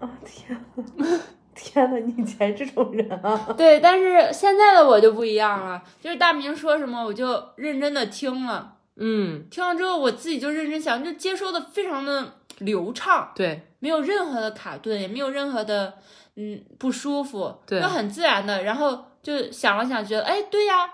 [0.00, 0.58] 啊天
[0.96, 1.20] 呐，
[1.54, 3.46] 天呐，你以前这种人啊？
[3.56, 15.94] 对，但是现在的我就不一样了，就是大明说什么我就认真的听了，嗯，听完之后我自己就认真想，就接收的非常的流畅，对没有任何的卡顿，也没有任何的
[16.36, 20.90] 嗯不舒服，对就很自然的，然后就想了想，觉得哎对呀，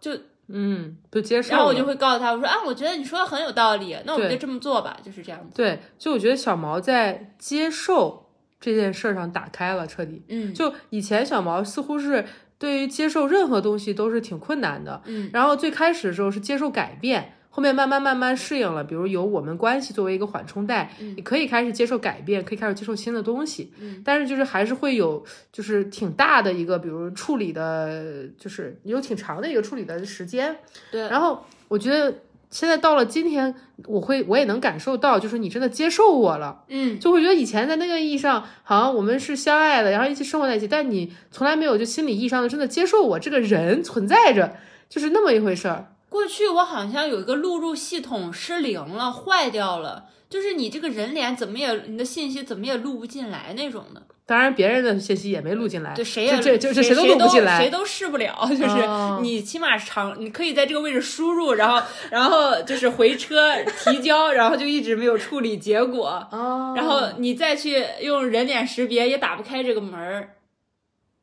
[0.00, 0.12] 就
[0.52, 1.50] 嗯，不接受。
[1.50, 5.56] 然后我就会告诉他，我说啊，我觉得你说的很有道理，那我们就这么做吧，就是这样子。
[5.56, 10.22] 对，就我觉得小毛在接受这件事儿上打开了，彻底。
[10.28, 12.24] 嗯，就以前小毛似乎是
[12.58, 30.56] 对于接受任何东西都是挺困难的，嗯，然后最开始的时候是接受改变，后面慢慢慢慢适应了，比如有我们关系作为一个缓冲带，你可以开始接受改变，可以开始接受新的东西，嗯，但是就是还是会有就是挺大的一个，比如处理的，就是有挺长的一个处理的时间，
[30.92, 33.52] 对然后我觉得现在到了今天，
[33.86, 36.64] 我会我也能感受到，就是你真的接受我了。
[36.68, 44.56] 嗯，就会觉得以前在那个意义上，好像我们是相爱的，然后一起生活在一起，但你从来没有就心理意义上的真的接受我这个人存在着，
[44.88, 45.92] 就是那么一回事儿。
[46.10, 57.60] 过去我好像有一个录入系统失灵了，坏掉了，就是你这个人脸怎么也你的信息怎么也录不进来那种的，当然，别人的信息也没录进来，就谁也这就是谁都录不进来。
[57.60, 70.36] 谁都试不了，就是哦你起码长，你可以在这个位置输入，然后然后就是回车提交，然后就一直没有处理结果，哦然后你再去用人脸识别也打不开这个门儿。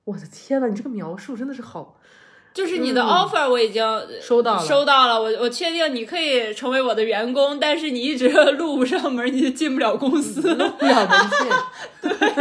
[0.06, 1.97] 我的天呐，你这个描述真的是好
[2.58, 3.84] 就是你的 offer 我已经
[4.20, 10.41] 收到了，收到了，我我确定你可以成为我的员工，但是你一直录不上门，你就进不了公司。
[10.41, 11.48] 不了门 禁。
[12.02, 12.12] 对、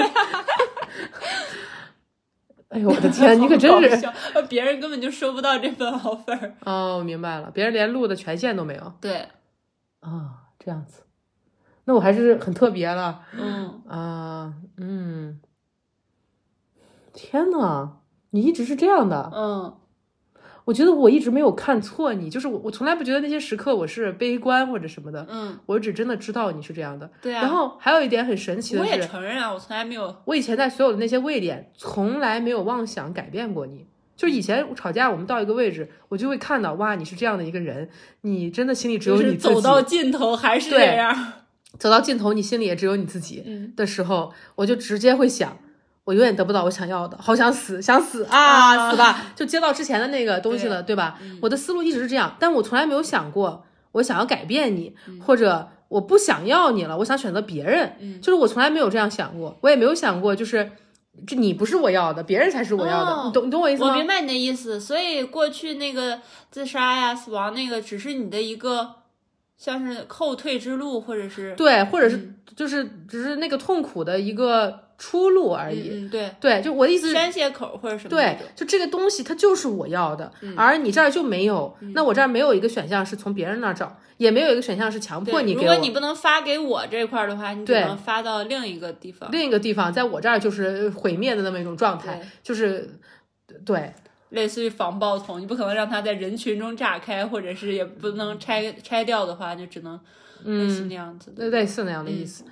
[2.71, 4.11] 哎呦我的天，你可真是笑，
[4.49, 6.53] 别人根本就收不到这份 offer。
[6.65, 8.95] 哦，我明白了，别人连录的权限都没有。
[9.03, 9.29] 对，
[10.01, 11.03] 啊，这样子，
[11.85, 15.41] 那我还是很特别了嗯，啊，嗯，
[17.13, 17.99] 天呐，
[18.31, 19.77] 你一直是这样的，嗯，
[20.67, 27.09] 我觉得我一直没有看错你，就是我我从来不觉得那些时刻我是悲观或者什么的，嗯，我只真的知道你是这样的。
[27.23, 27.41] 对啊。
[27.43, 30.15] 然后还有一点很神奇的我也，承认啊，我从来没有。
[30.25, 33.87] 我以前在所有的那些位点，从来没有妄想改变过你。
[34.17, 37.89] 就以前吵架，我们到一个位置，我就会看到，哇，你是这样的一个人，
[38.23, 39.55] 你真的心里只有你自己。
[39.55, 41.33] 走到尽头还是这样。
[41.79, 45.59] 走到尽头，你心里也只有你自己嗯的时候，我就直接会想，
[46.07, 49.25] 我永远得不到我想要的，好想死，想死啊，啊死吧！
[49.35, 51.19] 就接到之前的那个东西了，对吧？
[51.21, 57.97] 嗯我的思路一直是这样，但我从来没有想过我想要改变你，嗯或者我不想要你了，我想选择别人。
[58.01, 60.71] 嗯就是我从来没有这样想过，我也没有想过，就是
[61.27, 63.11] 这你不是我要的，别人才是我要的。
[63.11, 63.89] 哦你懂你懂我意思吗？
[63.91, 66.21] 我明白你的意思，所以过去那个
[66.53, 68.95] 自杀呀、死亡那个，只是你的一个
[69.59, 76.09] 像是后退之路，或者是对，或者是、嗯就是只是那个痛苦的一个出路而已。
[76.09, 77.13] 对，对，就我的意思是。
[77.13, 81.77] 宣泄口或者什么对，就这个东西它就是我要的，嗯而你这儿就没有。
[81.95, 85.75] 那我这儿没有一个选项是从别人那儿找，也没有一个选项是强迫你如你给我。
[85.75, 89.31] 果你不能发给我这块儿的话，你只能发到另一个地方。
[89.31, 92.89] 另一个地方在我这儿就是毁灭的那么一种状态，就是
[93.65, 93.93] 对
[94.31, 99.99] 类似于防爆筒，你不可能让它在人群中炸开，或者是也不能拆拆掉的话，就只能
[100.45, 102.45] 类似那样子的，那类似那样的意思，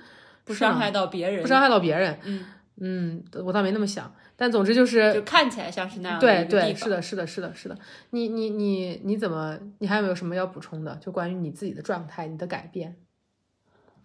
[0.45, 2.17] 不伤害到别人，不伤害到别人。
[2.23, 2.45] 嗯，
[2.77, 7.77] 嗯，我倒没那么想，但总之就是就看起来像是那样的对对，是的，是的，是的，是的。
[8.11, 9.57] 你你你你怎么？
[9.79, 10.95] 你还有没有什么要补充的？
[10.97, 12.95] 就关于你自己的状态，你的改变？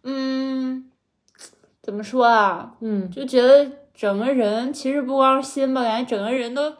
[0.02, 0.90] 嗯，
[1.82, 2.76] 怎么说啊？
[2.80, 6.74] 嗯就觉得整个人其实不光是心吧，感觉整个人都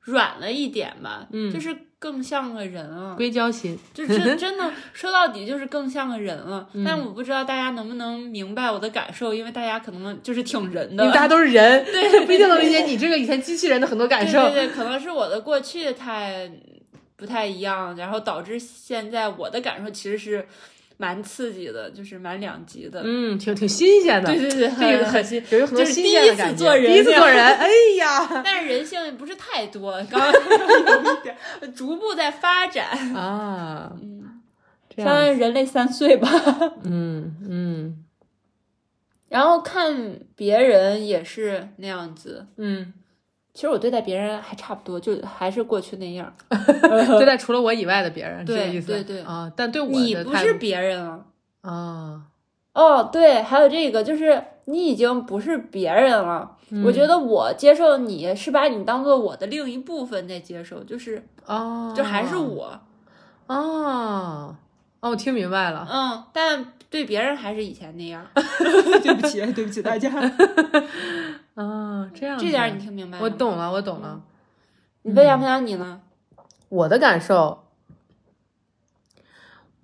[0.00, 3.14] 软了一点吧，嗯就是更像个人了。
[3.14, 3.78] 硅胶心。
[3.94, 14.40] 就真真的说到底就是更像个人了，嗯但我不知道大家能不能明白我的感受，因为大家可能就是挺人因的，为大家都是人， 对不一定能理解你这个以前机器人的很多感受。
[14.48, 16.50] 对对对，可能是我的过去太
[17.16, 20.46] 不太一样，然后导致现在我的感受其实是
[21.00, 23.00] 蛮刺激的，就是蛮两极的。
[23.02, 24.28] 嗯，挺挺新鲜的。
[24.28, 25.42] 对对对，这个很很新。
[25.58, 26.54] 有很多就是新鲜的感觉。
[26.54, 34.42] 第一次做人第一次做人，哎呀但是人性不是太多，刚刚 逐步在发展，啊， 嗯，
[34.94, 36.28] 相当于人类三岁吧。
[36.84, 38.04] 嗯嗯
[39.30, 42.92] 然后看别人也是那样子，嗯，
[43.60, 46.32] 其实我对待别人还差不多，就还是过去那样。
[46.48, 48.86] 对待除了我以外的别人，这个对意思。
[48.86, 51.22] 对对啊，但对我你不是别人了。
[51.60, 52.22] 啊，
[52.72, 56.56] 哦，对，还有这个，就是你已经不是别人了。
[56.70, 62.80] 嗯我觉得我接受你是把你当做我的另一部分在接受，就是哦，就还是我，
[63.46, 64.56] 哦
[65.00, 65.86] 哦，我听明白了。
[65.92, 68.26] 嗯，但对别人还是以前那样。
[69.02, 70.10] 对不起，对不起大家。
[71.60, 73.24] 啊，这样这点你听明白了？
[73.24, 73.28] 我。
[73.28, 74.24] 懂了，我懂了。
[75.02, 76.00] 你分享分享你呢？
[76.70, 77.66] 我的感受，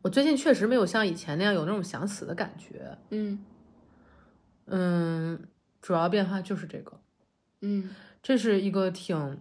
[0.00, 2.96] 我最近确实没有像以前那样有那种想死的感觉。
[3.10, 3.44] 嗯
[4.66, 5.46] 嗯，
[5.82, 6.98] 主要变化就是这个，
[7.60, 7.90] 嗯
[8.22, 9.38] 这是一个挺，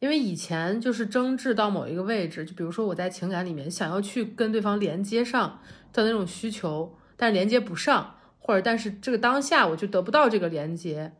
[0.00, 5.60] 因为以前就是争执到某一个位置，就比如说我在情感里面想要去跟对方连接上
[5.92, 11.12] 的那种需求，但是连接不上，或者但是这个当下我就得不到这个连接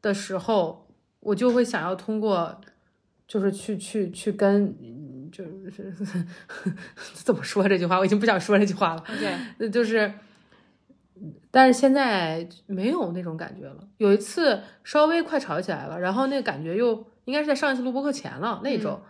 [0.00, 0.86] 的时候，
[1.20, 2.58] 我就会想要通过，
[3.28, 5.94] 就是去去去跟，嗯就是
[7.12, 9.04] 怎么说这句话，我已经不想说这句话了。
[9.58, 10.12] 那就是，
[11.50, 13.86] 但是现在没有那种感觉了。
[13.98, 19.00] 有一次稍微快吵起来了，然后那个感觉又应该是在上一次录播课前了，那一周、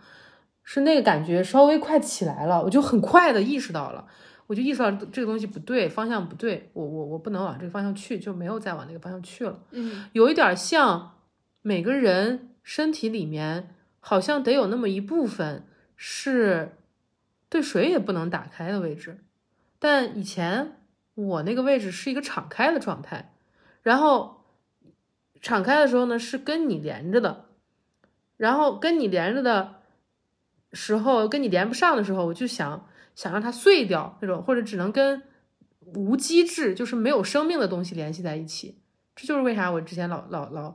[0.64, 4.06] 是那个感觉稍微快起来了，我就很快的意识到了，
[4.50, 9.62] 我就意识到这个东西不对，方向不对，我我我不能往这个方向去，就没有再往那个方向去了。
[9.70, 11.18] 嗯有一点像
[11.62, 16.76] 每个人身体里面好像得有那么一部分是
[17.48, 19.18] 对水也不能打开的位置，
[19.78, 20.72] 但以前
[21.14, 23.32] 我那个位置是一个敞开的状态，
[23.84, 24.42] 然后
[25.40, 27.44] 敞开的时候呢是跟你连着的，
[28.36, 29.76] 然后跟你连着的
[30.72, 35.22] 时候，跟你连不上的时候，我就想想让它碎掉那种，或者只能跟
[35.94, 38.78] 无机质，就是没有生命的东西联系在一起。
[39.16, 40.74] 这就是为啥我之前老老老，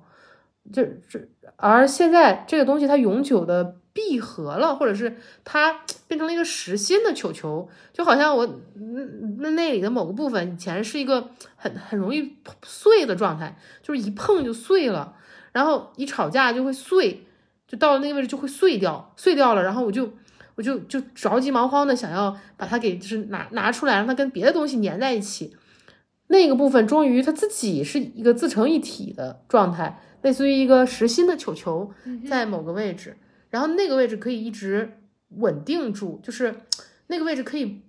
[0.71, 8.45] 这这，而现在这个东西它永久的闭合了，或者是它变成了一个实心的球球，就好像我
[8.76, 15.15] 嗯那那里的某个部分以前是一个很很容易碎的状态，就是一碰就碎了，
[15.54, 17.26] 然后一吵架就会碎，
[17.67, 20.12] 就到了那个位置就会碎掉，碎掉了，然后我就。
[20.55, 25.55] 我就就着急忙慌的想要把它给就是拿拿出来，让它跟别的东西粘在一起，
[26.27, 31.91] 那个部分终于它自己是一个自成一体的状态，类似于一个实心的球球
[32.27, 33.17] 在某个位置，
[33.49, 34.93] 然后那个位置可以一直
[35.29, 36.55] 稳定住，就是
[37.07, 37.81] 那个位置可以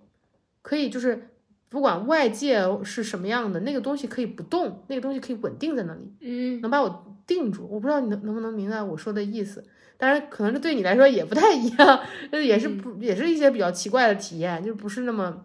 [0.63, 1.29] 可以就是
[1.69, 7.69] 不管外界是什么样的，那个东西可以不动，那个东西可以稳定在那里，嗯能把我定住。
[7.71, 9.65] 我不知道你能能不能明白我说的意思。
[9.99, 15.45] 当然，可能这对你来说也不太一样，就是也是不、也是一些比较奇怪的体验，就是不是那么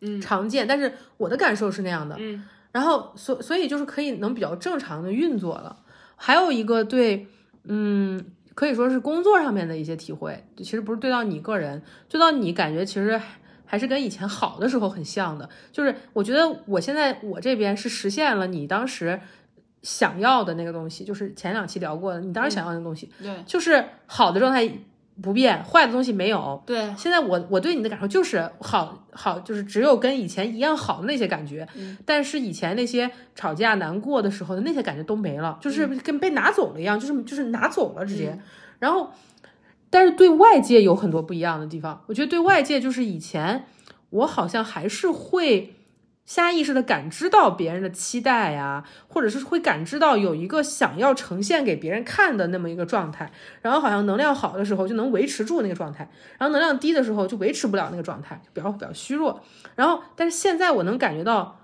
[0.00, 0.66] 嗯常见。
[0.66, 5.78] 但是我的感受是那样的，嗯然后所所以就是可以能比较正常的运作了。
[6.16, 7.26] 还有一个对，
[7.64, 8.22] 嗯，
[8.54, 13.20] 可以说是工作上面的一些体会，其实不是对到你个人，对到你感觉其实
[13.64, 15.48] 还是跟以前好的时候很像的。
[15.72, 19.20] 就是我觉得我现在我这边是实现了你当时
[19.82, 24.68] 想要的那个东西，就是前两期聊过的，你当时想要那个东西，对就是好的状态
[25.22, 26.62] 不变，坏的东西没有。
[26.66, 38.38] 对，现在我我对你的感受就是好好，就是只有跟以前一样好的那些感觉，嗯但是以前那些吵架难过的时候的那些感觉都没了，就是跟被拿走了一样，就是就是拿走了直接。
[38.78, 39.12] 然后，
[39.88, 42.02] 但是对外界有很多不一样的地方。
[42.06, 43.64] 我觉得对外界就是以前
[44.10, 45.75] 我好像还是会。
[46.26, 53.30] 下意识的感知到别人的期待呀、或者是会感知到有一个想要呈现给别人看的那么一个状态，
[53.62, 59.40] 然后好像能量好的时候就能维持住那个状态，然后能量低的时候就维持不了那个状态，就比较比较虚弱。
[59.76, 61.60] 然后，但是现在我能感觉到，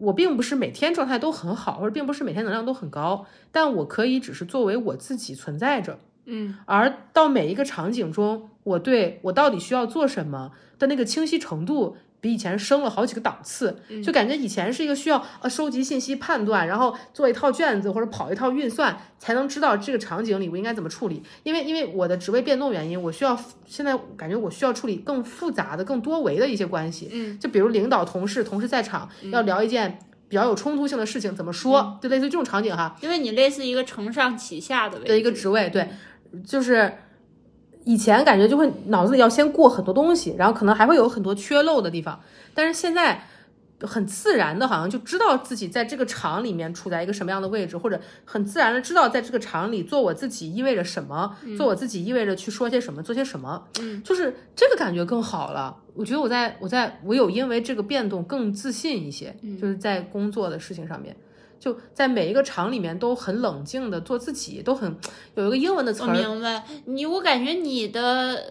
[0.00, 5.98] 我并不是每天状态都很好，或者并不是每天能量都很高，但我可以只是作为我自己存在着。
[6.30, 13.80] 嗯而到每一个场景中，我对我到底需要做什么的那个清晰程度，比以前升了好几个档次。
[14.04, 21.22] 就感觉以前是一个需要呃收集信息、判断，然后做一套卷子或者跑一套运算，才能知道这个场景里我应该怎么处理。
[21.42, 27.08] 因为因为我的职位变动原因，我需要现在感觉我需要处理更复杂的、更多维的一些关系。
[27.12, 29.98] 嗯，就比如领导、同事、同事在场要聊一件。
[30.30, 31.98] 比较有冲突性的事情怎么说？
[32.02, 35.88] 就类似于这种场景哈，因为你类似一个承上启下的一个职位，对，
[36.46, 36.92] 就是
[37.88, 42.20] 以前感觉就会脑子里要先过很多东西，然后可能还会有很多缺漏的地方，
[42.52, 43.24] 但是现在
[43.80, 55.74] 很自然的，好像就知道自己在这个场里面处在一个什么样的位置，或者很自然的知道在这个场里做我自己意味着什么，做我自己意味着去说些什么，做些什么，嗯，就是这个感觉更好了。
[55.94, 61.16] 我觉得我在我在我有因为这个变动更自信一些，就是在工作的事情上面。
[61.58, 64.96] 就在每一个场里面都很冷静的做自己，都很
[65.34, 66.06] 有一个英文的词儿。
[66.06, 68.44] 我明白你，我感觉你的，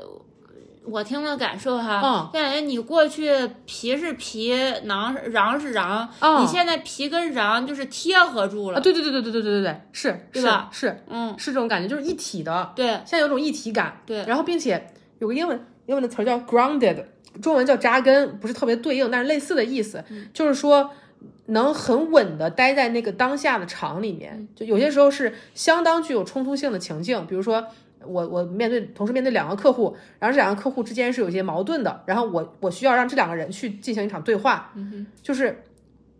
[0.83, 4.53] 我听了感受哈，我感觉你过去皮是皮，
[4.83, 6.07] 囊瓤是瓤，
[6.41, 8.77] 你现在皮跟瓤就是贴合住了。
[8.77, 10.69] 啊，对对对对对对对对，是是吧？
[10.71, 12.71] 是嗯，是这种感觉，就是一体的。
[12.75, 14.01] 对，现在有种一体感。
[14.05, 17.03] 对，然后并且有个英文英文的词叫 grounded，
[17.41, 20.03] 中文叫扎根，不是特别对应，但是类似的意思，
[20.33, 20.89] 就是说。
[21.47, 24.47] 能很稳的待在那个当下的场里面。
[24.55, 27.65] 就有些时候是相当具有冲突性的情境，比如说。
[28.05, 34.71] 我我面对同时面对两个客户，然后这两个客户之间是有一些矛盾的，然后我我需要让这两个人去进行一场对话，
[35.21, 35.63] 就是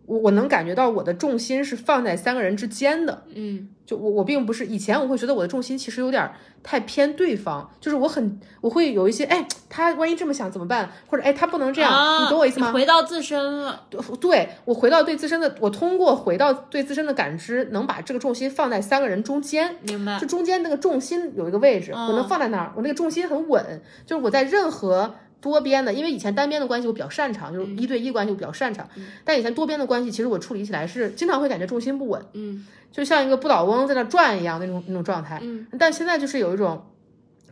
[0.08, 10.90] 我我能感觉到我的重心是放在三个人之间的，嗯就我我并不是以前我会觉得我的重心其实有点儿太偏对方，就是我很我会有一些哎，他万一这么想怎么办？
[11.06, 12.72] 或者哎，他不能这样，啊你懂我意思吗？
[12.72, 13.86] 回到自身了，
[14.20, 20.26] 对我回到对自身的，我通过回到对自身的感知，能把这个重心放在三个人中间，明白就？
[20.26, 25.14] 中间那个重心有一个位置，我能放在那儿，我那个重心很稳，就是我在任何。
[25.40, 28.88] 多边的，因为以前单边的关系我比较擅长，就是一对一关系我比较擅长，
[29.24, 32.66] 但以前多边的关系，其实我处理起来是经常会感觉重心不稳，嗯。
[32.90, 35.38] 就像一个不倒翁在那转一样那种那种状态。
[35.42, 36.86] 嗯，但现在就是有一种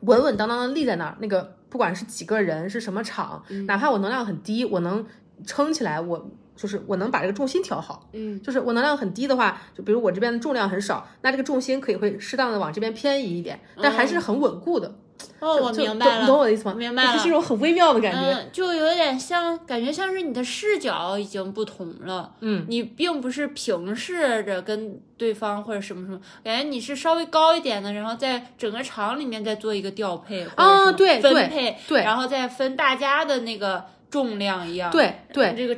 [0.01, 3.67] 稳稳当当的立在那儿，那个不管是几个人是什么场，嗯。
[3.67, 5.07] 哪怕我能量很低，我能
[5.47, 8.09] 撑起来，我就是我能把这个重心调好。
[8.15, 14.97] 嗯，就是我能量很低的话，就比如我这边的重量很少，那这个重心可以会适当的往这边偏移一点，但还是很稳固的。
[15.41, 16.39] 哦，我明白了懂你懂。
[16.39, 16.75] 我的意思吗？
[16.75, 18.19] 明白了这是一种很微妙的感觉。
[18.19, 22.33] 嗯，就有点像，感觉像是你的视角已经不同了。
[22.41, 34.91] 嗯，你并不是平视着跟对方或者什么什么，感觉你是稍微高一点的，然后在整个场里面再做一个调配或者啊什么对对分配，对然后再分大家的那个重量一样。
[34.91, 35.77] 对对这个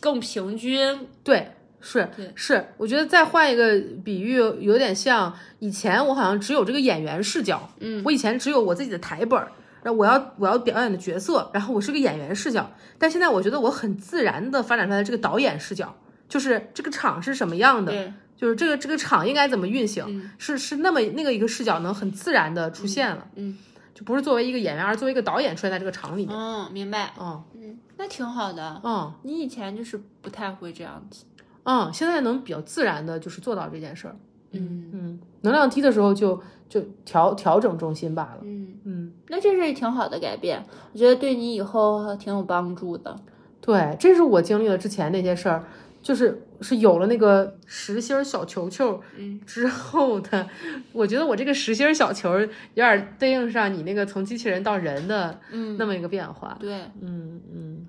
[0.00, 1.08] 更平均。
[1.24, 1.50] 对，
[1.80, 9.50] 是是，我觉得再换一个比喻，有点像以前我好像只有这个演员视角，嗯，我以前只有我自己的台本儿，
[9.82, 15.96] 然后我要我要表演的角色，然后我是个演员视角，但现在我觉得我很自然的发展出来这个导演视角，
[16.28, 23.56] 就是这个场是什么样的，对，就是这个这个场应该怎么运行，嗯是是那么那个一个视角能很自然的出现了，嗯，
[23.94, 27.12] 就不是作为一个演员，而作为一个导演出现在这个场里面，嗯，明白。
[27.18, 28.80] 嗯嗯，那挺好的。
[28.82, 31.24] 嗯你以前就是不太会这样子。
[31.64, 34.16] 嗯，现在能比较自然的就是做到这件事儿，
[34.52, 43.16] 嗯嗯，能量低的时候就就调调整重心罢了，嗯，嗯，那这是挺好的改变，我觉得对你以后挺有帮助的。
[43.60, 45.64] 对，这是我经历了之前那些事儿，
[46.02, 50.48] 就是是有了那个实心儿小球球嗯之后的，
[50.92, 56.72] 我觉得我这个实心儿小球有点儿对应上你那个从机器人到人的嗯，那么一个变化，对。
[57.02, 57.86] 嗯嗯，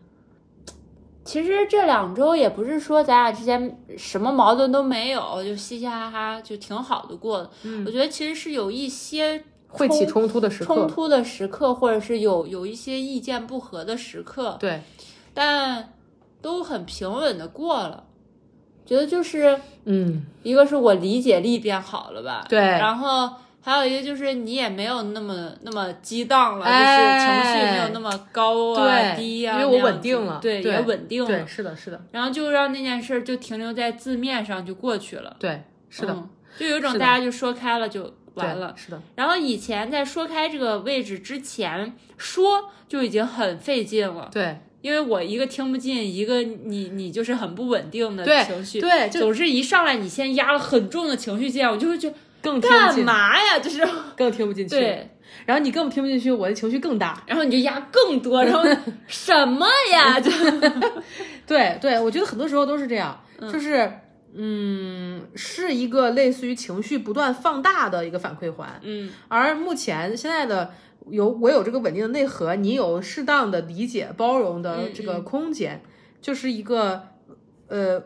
[1.23, 7.49] 其实这两周也不是说咱俩之间什么矛盾都没有，就嘻嘻哈哈，就挺好的过的。
[7.63, 14.81] 嗯我觉得其实是有一些会起冲突的时刻，冲突的时刻，或者是有有一些意见不合的时刻，对，
[15.33, 15.93] 但
[16.41, 18.05] 都很平稳的过了。
[18.83, 23.29] 觉得就是嗯，一个是我理解力变好了吧，对然后
[23.63, 38.73] 还有一个就是你也没有那么那么激荡了，哎就是情绪没有那么高啊对低啊，因为我稳定了对，对也稳定了对，，是的，是的，然后就让那件事儿就停留在字面上就过去了，对，是的，嗯就有一种大家就说开了就完了。
[38.75, 53.59] 对，是的，然后以前在说开这个位置之前说就已经很费劲了，对因为我一个听不进，一个你你就是很不稳定的情绪，对，就总是一上来你先压了很重的情绪键，我就会觉得更听不干进，嘛呀？
[53.59, 53.87] 就是
[54.17, 55.09] 更听不进去，对，
[55.45, 57.23] 然后你更听不进去，我的情绪更大。
[57.27, 58.63] 然后你就压更多，然后
[59.07, 60.19] 什么呀？
[60.19, 60.31] 就
[61.47, 63.19] 对对，我觉得很多时候都是这样，
[63.51, 63.91] 就是
[64.33, 68.79] 嗯，是一个类似于情绪不断放大的一个反馈环。
[68.83, 70.71] 嗯而目前现在的
[71.09, 75.81] 有我有这个稳定的内核，你有适当的理解、包容的这个空间，
[76.21, 77.01] 就是一个
[77.67, 78.01] 呃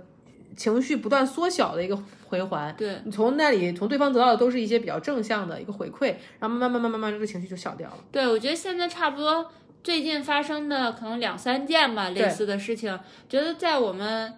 [0.56, 1.98] 情绪不断缩小的一个
[2.28, 2.74] 回环。
[2.78, 7.98] 对，你从那里从对方得到的都是一些比较正向的一个回馈，然后慢慢慢慢慢慢这个情绪就小掉了。
[8.12, 9.52] 对，我觉得现在差不多
[9.84, 12.98] 最近发生的可能两三件吧，类似的事情，
[13.30, 14.34] 觉得在我们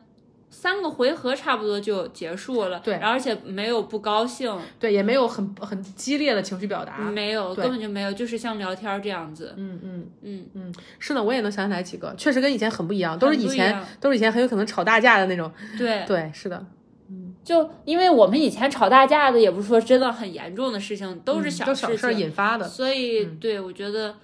[0.50, 2.80] 三个回合差不多就结束了。
[2.80, 6.98] 对而且没有不高兴，对，也没有很很激烈的情绪表达。
[7.00, 9.54] 没有，根本就没有，就是像聊天儿这样子。
[9.58, 15.52] 嗯嗯嗯，嗯，是的，我也能想起来几个，确实跟以前很不一样，都是以前都是以前很有可能吵大架的那种。
[15.78, 16.66] 对，对，是的，
[17.44, 22.68] 就因为我们以前吵大架的，也不是说真的很严重的事情，都是嗯小事情，引发的。
[22.68, 24.16] 所以对我觉得，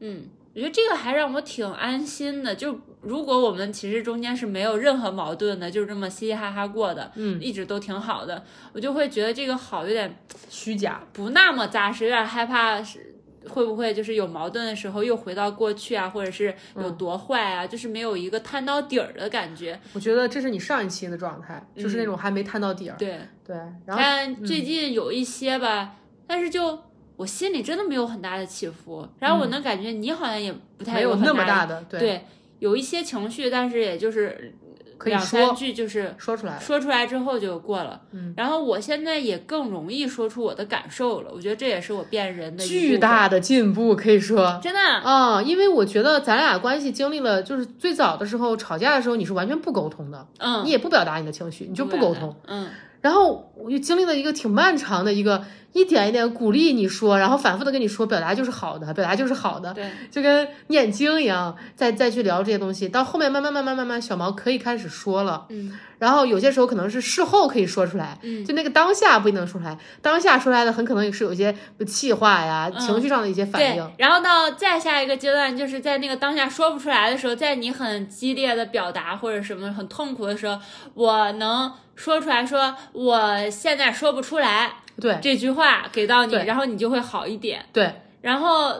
[0.00, 2.54] 嗯，我觉得这个还让我挺安心的。
[2.54, 8.42] 就如果我们其实中间是没有任何矛盾的，就是这么嘻嘻哈哈过的，嗯，一直都挺好的，
[8.72, 10.16] 我就会觉得这个好有点
[10.48, 11.02] 虚假。
[11.12, 13.14] 不那么扎实，有点害怕是
[13.48, 19.78] 会不会就是有矛盾的时候又回到过去啊，或者是有多坏啊，就是没有一个探到底儿的感觉。
[19.92, 22.96] 我觉得这是你上一期的状态，就是那种还没探到底儿。
[22.98, 25.96] 对，对，然后但最近有一些吧，
[26.26, 26.78] 但是就
[27.16, 32.24] 我心里真的没有很大的起伏，然后我能感觉你好像也不太没有那么大大的，对，对，
[32.58, 36.58] 有一些情绪，但是也就是两可以说三句就是说出来。
[36.58, 38.00] 说出来之后就过了。
[38.12, 44.58] 嗯，然后我现在也更容易说出我的感受了，我觉得这也是我变人的巨大的进步，可以说。
[44.62, 44.80] 真的。
[44.80, 52.34] 啊、因为我觉得咱俩关系经历了，就是最早的时候吵架的时候，你是完全不沟通的，嗯，你也不表达你的情绪，你就不沟通。
[52.46, 52.68] 嗯，
[53.04, 55.44] 然后我又经历了一个挺漫长的一个，
[55.74, 62.88] 一点一点鼓励你说，然后反复的跟你说，表达就是好的，表达就是好的，对，就跟念经一样，再再去聊这些东西。
[62.88, 71.54] 到后面慢慢慢慢慢慢，小毛可以开始说了，嗯，然后有些时候可能是事后可以说出来，嗯，就那个当下不一定能说出来，当下说出来的很可能也是有一些
[71.86, 73.84] 气话呀、情绪上的一些反应。
[73.84, 80.58] 对，然后到再下一个阶段，就是在那个当下说不出来的时候，在你很激烈的表达或者什么很痛苦的时候，
[80.94, 85.18] 我能说出来说我现在说不出来对。
[85.22, 87.64] 这句话给到你，然后你就会好一点。
[87.72, 87.92] 对。
[88.20, 88.74] 然后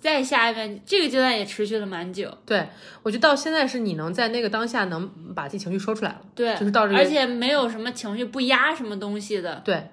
[0.00, 2.68] 再下一面，这个阶段也持续了蛮久，对，
[3.04, 9.88] 我觉得到现在是你能在那个当下能把自己情绪说出来了，对，就是到这个而且没有什么情绪不压什么东西的，对。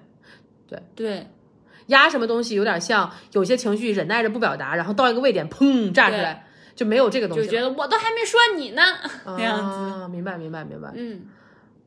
[0.68, 0.82] 对。
[0.96, 1.30] 对，
[1.86, 7.50] 压什么东西有点像有些情绪忍耐着不表达，然后到一个位点砰炸出来，就没有这个东西就。
[7.52, 8.82] 觉得我都还没说你呢，
[9.24, 10.90] 那样子，啊，明白明白明白。
[10.96, 11.22] 嗯。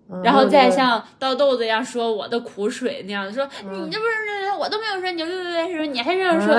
[0.09, 0.21] 嗯。
[0.23, 3.85] 然后再像倒豆子一样说我的苦水那样的说，嗯。
[3.85, 6.53] 你这不是我都没有说，你就对对对说，你还这样说，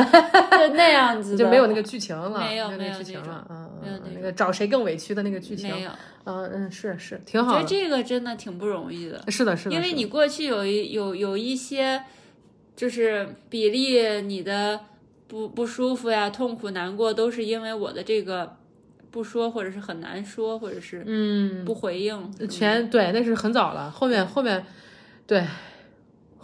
[0.57, 5.91] 就那样子的，就没有那个剧情了，没有那没有那种个剧情了，嗯，没有那个找谁更委屈的那个剧情，没有。
[6.25, 12.03] 嗯嗯，是是挺好觉得这个真的挺不容易的是的，是的因为你过去有一有有一些，
[12.77, 14.81] 就是比例你的
[15.27, 18.57] 不不舒服呀、痛苦、难过，都是因为我的这个
[19.11, 22.49] 不说，或者是很难说，或者是嗯，不回应。
[22.49, 24.65] 全对，那是很早了，后面后面
[25.27, 25.45] 对。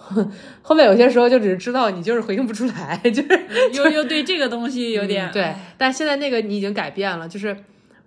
[0.63, 7.57] 后面有些时候就只是知道你就是回应不出来， 就是又又对这个东西有点、嗯对，但现在那个你已经改变了，就是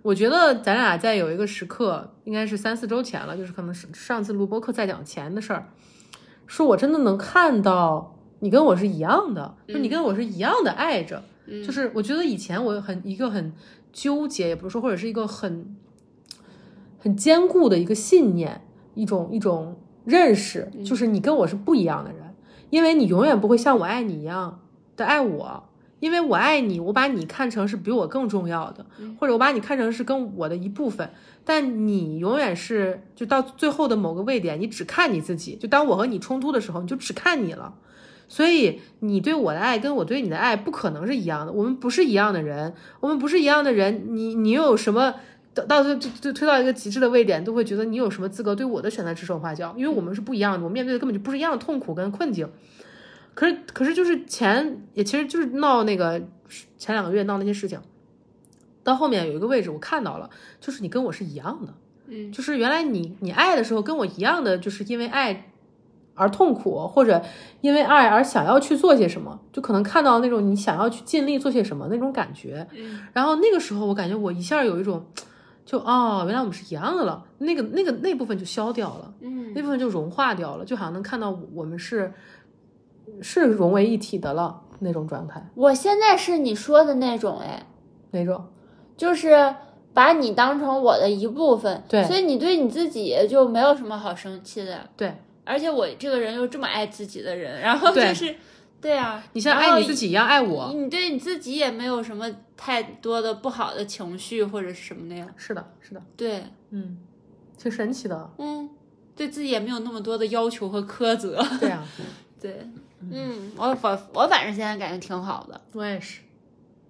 [0.00, 5.66] 我觉得咱俩在有一个时刻，应该是三四周前了，就是可能是上次录播课在讲钱的事儿，
[6.46, 13.52] 说我真的能看到你跟我是一样的，就你跟我是一样的爱着，嗯就是我觉得以前我很一个很
[13.92, 15.76] 纠结，也不是说或者是一个很
[16.98, 18.62] 很坚固的一个信念，
[18.94, 22.34] 一种一种认识，就是你跟我是不一样的人，
[22.70, 24.60] 因为你永远不会像我爱你一样
[24.96, 25.64] 的爱我。
[26.00, 28.86] 因为我爱你，我把你看成是比我更重要的，
[29.18, 31.10] 或者我把你看成是跟我的一部分，
[31.44, 35.56] 但你永远是就到最后的某个位点，你只看你自己。
[35.56, 37.74] 就当我和你冲突的时候，你就只看你了。
[38.30, 44.16] 所以你对我的爱跟我对你的爱不可能是一样的，我们不是一样的人，我们不是一样的人。
[44.16, 45.12] 你你有什么
[45.52, 49.74] 到到最就就推到一个极致的位点，都会觉得你有什么资格对我的选择指手画脚？
[49.76, 52.48] 因为我们是不一样的，我们面对的根本就不是一样的痛苦跟困境。
[53.34, 56.22] 可是可是就是前也其实就是闹那个
[56.78, 57.80] 前两个月闹那些事情，
[58.84, 61.74] 到后面有一个位置我看到了，就是你跟我是一样的，
[62.06, 65.49] 嗯，就是原来你你爱的时候跟我一样的，就是因为爱
[66.20, 67.20] 而痛苦，或者
[67.62, 72.66] 因为爱而想要去做些什么，就可能看到那种你想要去尽力做些什么那种感觉。
[72.76, 75.02] 嗯然后那个时候我感觉我一下有一种，
[75.64, 82.12] 就哦，原来我们是一样的了，那个那个那部分就消掉了，嗯那部分就融化掉了，就好像能看到我们是
[83.22, 87.66] 是融为一体的了那种状态，我现在是你说的那种，哎，
[88.10, 88.44] 那种
[88.96, 89.54] 就是
[89.92, 94.88] 把你当成我的一部分，对所以你对你自己就没有什么好生气的。
[94.96, 95.16] 对
[95.50, 98.34] 而且我这个人又这么爱自己的人，然后就是，
[98.80, 106.96] 对啊，你像爱你自己一样爱我，你对你自己也没有什么太多的不好的情绪或者是什么的呀，是的，是的，对，嗯，
[107.58, 108.70] 挺神奇的，嗯，
[109.16, 111.84] 对自己也没有那么多的要求和苛责，对啊，
[112.40, 112.66] 对，
[113.00, 116.20] 嗯，我反我反正现在感觉挺好的，我也是，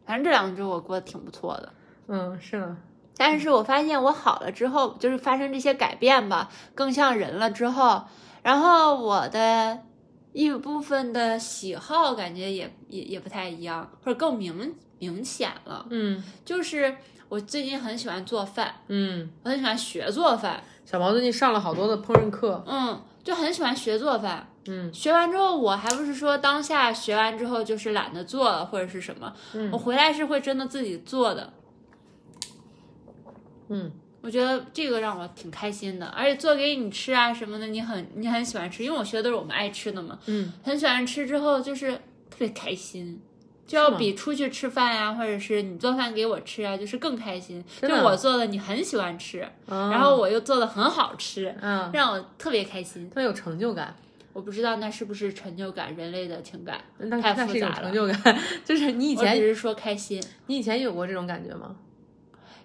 [0.04, 1.72] 反正这两周我过得挺不错的。
[2.06, 2.76] 嗯，是的，
[3.16, 8.04] 但是我发现我好了之后，就是发生这些改变吧，更像人了之后，
[8.42, 9.78] 然后我的
[10.32, 15.86] 一部分的喜好感觉也也也不太一样，或者更明明显了。
[15.90, 16.22] 嗯。
[16.44, 16.96] 就是
[17.28, 24.46] 我最近很喜欢做饭，嗯，我很喜欢学做饭，小毛最近上了好多的烹饪课，嗯，就很喜欢学做饭。
[24.66, 29.70] 嗯，学完之后，我还不是说当下学完之后就是懒得做了或者是什么，嗯。
[29.72, 31.52] 我回来是会真的自己做的。
[33.68, 33.92] 嗯
[34.22, 41.92] 我觉得这个让我挺开心的，而且做给你吃啊什么的，你很你很喜欢吃，因为我学的都是我们爱吃的嘛，嗯，很喜欢吃之后就是
[42.28, 43.20] 特别开心，
[43.66, 47.64] 就要比出去吃饭呀、或者是你做饭给我吃啊，就是更开心。
[47.80, 53.08] 就我做的你很喜欢吃，然然后我又做的很好吃，嗯，让我特别开心。
[53.08, 53.94] 特别有成就感，
[54.32, 57.84] 我不知道那是不是成就感，人类的情感那太那是一种复杂了。
[57.84, 60.22] 成就感， 就是你以前我只是说开心。
[60.46, 61.76] 你以前有过这种感觉吗？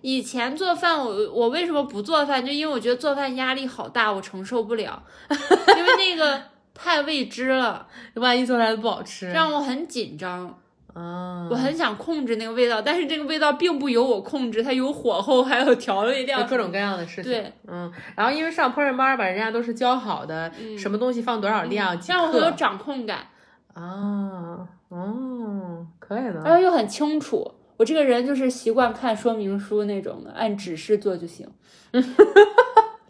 [0.01, 2.45] 以前做饭我，我为什么不做饭？
[2.45, 6.41] 就因为我觉得做饭压力好大，我承受不了， 因为那个
[6.73, 10.59] 太未知了，万一做出来的不好吃，让我很紧张。
[10.93, 17.33] 啊，我很想控制那个味道，但是这个味道并不由我控制，它有火候，还有调味料，有各种各样的事情。
[17.33, 23.27] 对，嗯，然后因为上烹饪班吧，人家都是教好的，什么东西放多少量，几让我很有掌控感，
[23.73, 26.45] 啊，哦，可以然。
[26.45, 27.51] 后又很清楚。
[27.77, 31.47] 我这个人就是习惯看说明书那种的，按指示做就行。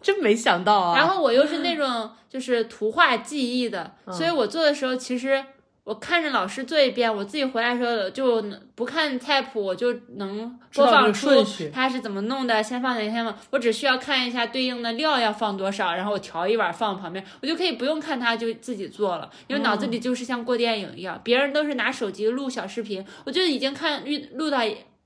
[0.02, 0.96] 真没想到啊！
[0.96, 5.44] 然后我又是那种就是图画记忆的，嗯所以我做的时候，其实
[5.86, 24.62] 我看着老师做一遍，我自己回来的时候就能不看菜谱，我就能播放出顺序它是怎么弄的，先放哪先放，我只需要看一下对应的料要放多少，然后我调一碗放旁边，我就可以不用看它就自己做了，因为脑子里就是像过电影一样，别人都是拿手机录小视频，我就已经看录录到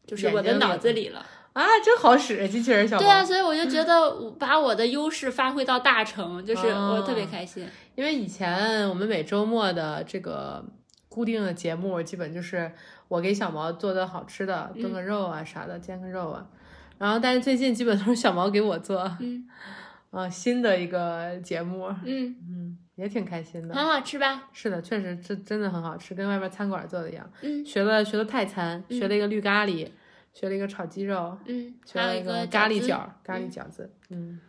[0.07, 1.27] 就是我的脑子里了。
[1.53, 7.69] 啊，真好使，机器人小对啊，所以我就觉得我把我的优势发挥到大成，就是我特别开心。
[8.01, 10.65] 因为以前我们每周末的这个
[11.11, 12.73] 固定的节目，基本就是
[13.09, 16.49] 我给小毛做的好吃的，炖个肉啊啥的，煎个肉啊。
[16.97, 19.47] 然后，但是最近基本都是小毛给我做，嗯，
[20.13, 23.75] 啊，新的一个节目，嗯，嗯，也挺开心的。
[23.75, 24.49] 很好吃吧？
[24.55, 27.31] 是的，确实这真的很好吃，跟外边餐馆做的一样。
[27.43, 29.87] 嗯学了学了泰餐，学了一个绿咖喱，
[30.33, 32.81] 学了一个炒鸡肉，嗯，学了一个咖喱。
[32.81, 33.93] 饺，咖喱饺子。
[34.09, 34.41] 嗯，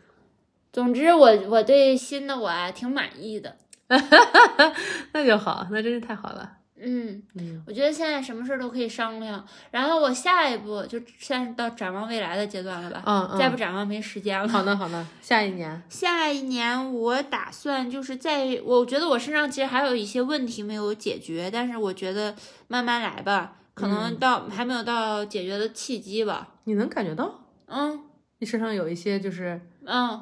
[0.71, 3.57] 总之我，我对新的我啊挺满意的。
[5.13, 6.57] 那就好，那真是太好了。
[6.83, 9.45] 嗯，嗯我觉得现在什么事儿都可以商量。
[9.69, 13.03] 然后我下一步就现在到展望未来的阶段了吧？
[13.05, 14.47] 嗯嗯，再不展望没时间了。
[14.47, 15.83] 好的好的，下一年。
[15.89, 22.33] 下一年我打算就是在，我觉得我身上其实还有一些问题没有解决，但是我觉得
[22.67, 26.47] 慢慢来吧，可能到、还没有到解决的契机吧。
[26.63, 27.99] 你能感觉到嗯
[28.39, 30.19] 你身上有一些就是，嗯，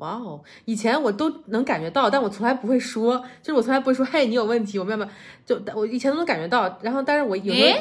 [0.00, 5.10] 哇哦，以前我都能感觉到，但我从来不会说，就是我从来不会说，嘿，你有问题，我们要不要？
[5.46, 7.76] 就我以前都能感觉到，然后但是我有没有？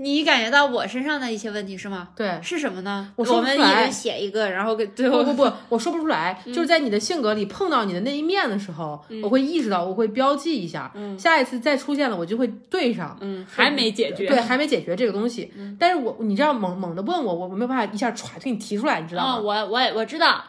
[0.00, 2.10] 你感觉到我身上的一些问题是吗？
[2.14, 3.12] 对，是什么呢？
[3.16, 13.18] 我说不出来一人写一个，然后给最后不不不， 我说不出来，就是在你的性格里碰到你的那一面的时候，我会意识到，我会标记一下，下一次再出现了，我就会对上。
[13.20, 14.28] 嗯还没解决。
[14.28, 19.38] 对，还没解决这个东西，但是我你这样猛猛的问我，我我没有办法一下歘就给你提出来，你知道吗？
[19.38, 20.44] 嗯，我我也我知道，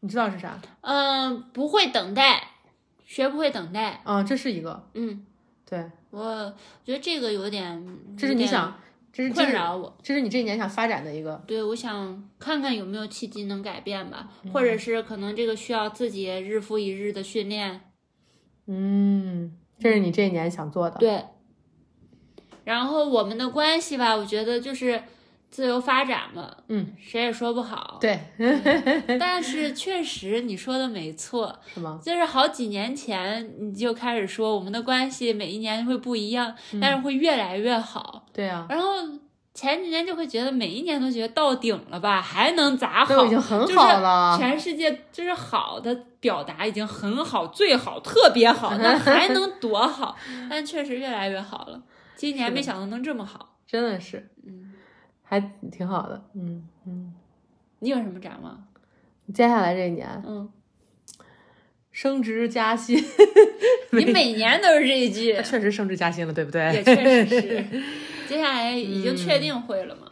[0.00, 0.60] 你知道是啥？
[0.80, 2.42] 嗯，不会等待，
[3.04, 4.00] 学不会等待。
[4.04, 5.24] 啊、这是一个，嗯，
[5.68, 8.80] 对，我觉得这个有点，这是你想，
[9.12, 9.96] 这是困扰我。
[10.02, 17.80] 这是你这一年想发展的一个，对，我想看看有没有契机能改变吧，或嗯者是可能这个需要自己日复一日的训练。
[18.66, 21.24] 嗯，这是你这一年想做的，对，
[22.64, 25.02] 然后我们的关系吧，我觉得就是
[25.50, 27.98] 自由发展嘛，嗯，谁也说不好。
[28.00, 28.18] 对，
[29.18, 31.98] 但是确实你说的没错， 是吗？
[32.02, 38.26] 就是好几年前你就开始说我们的关系每一年会不一样，嗯但是会越来越好。
[38.32, 38.92] 对啊，然后
[39.52, 43.16] 前几年就会觉得每一年都觉得到顶了吧，还能咋好？
[43.16, 50.16] 都已经很好了，全世界就是好的表达已经很好、最好、特别好，那还能多好？
[50.48, 51.82] 但确实越来越好了。
[52.14, 54.69] 今年没想到能这么好，真的是，嗯，
[55.30, 55.38] 还
[55.70, 57.14] 挺好的，嗯嗯。
[57.78, 58.66] 你有什么展望？
[59.32, 60.50] 接下来这一年，嗯，
[61.92, 62.98] 升职加薪，
[63.92, 66.60] 你每年都是这一句， 确实升职加薪了，对不对？
[66.74, 67.64] 也确实是。
[68.28, 70.10] 接下来已经确定会了吗？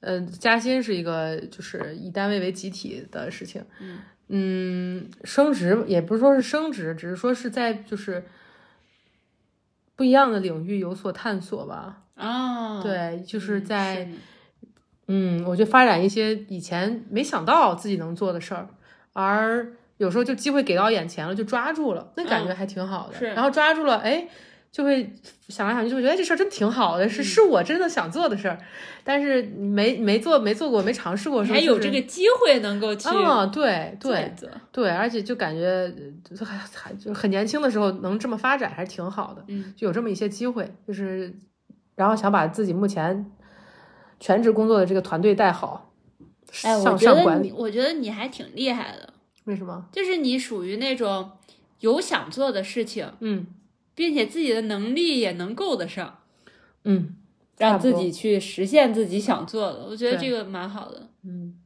[0.00, 3.64] 嗯，加薪是一个就是以单位为集体的事情。
[3.80, 3.98] 嗯
[4.30, 8.24] 嗯，升职也不是说是升职，只是说是在就是
[9.96, 12.02] 不一样的领域有所探索吧。
[12.16, 14.10] 哦，对，就是嗯在是
[15.08, 18.68] 嗯，我就发展一些以前没想到自己能做的事儿，
[19.12, 23.14] 而有时候就机会给到眼前了，就抓住了，那感觉还挺好的。
[23.34, 24.28] 然后抓住了，哎，
[24.70, 25.12] 就会
[25.48, 28.58] 想来想去，就会觉得哎这事儿真挺好的，嗯是是我真的想做的事儿，
[29.02, 34.32] 但是没没做没做过，没尝试过，你还有这个机会能够去啊、对对
[34.70, 35.66] 对，而且就感觉
[36.38, 41.34] 呃还还就很年轻的时候能这么发展还是挺好的，嗯，就有这么一些机会，就是
[41.96, 43.28] 然后想把自己目前
[44.20, 45.92] 全职工作的这个团队带好，
[46.62, 47.52] 哎，我向觉得你，上管理。
[47.52, 49.12] 我觉得你还挺厉害的，
[49.44, 49.86] 为什么？
[49.92, 51.30] 就是你属于那种
[51.80, 53.46] 有想做的事情，嗯
[53.94, 56.18] 并且自己的能力也能够得上。
[56.84, 57.16] 嗯，
[57.56, 59.84] 让自己去实现自己想做的。
[59.84, 61.08] 我觉得这个蛮好的。
[61.24, 61.58] 嗯，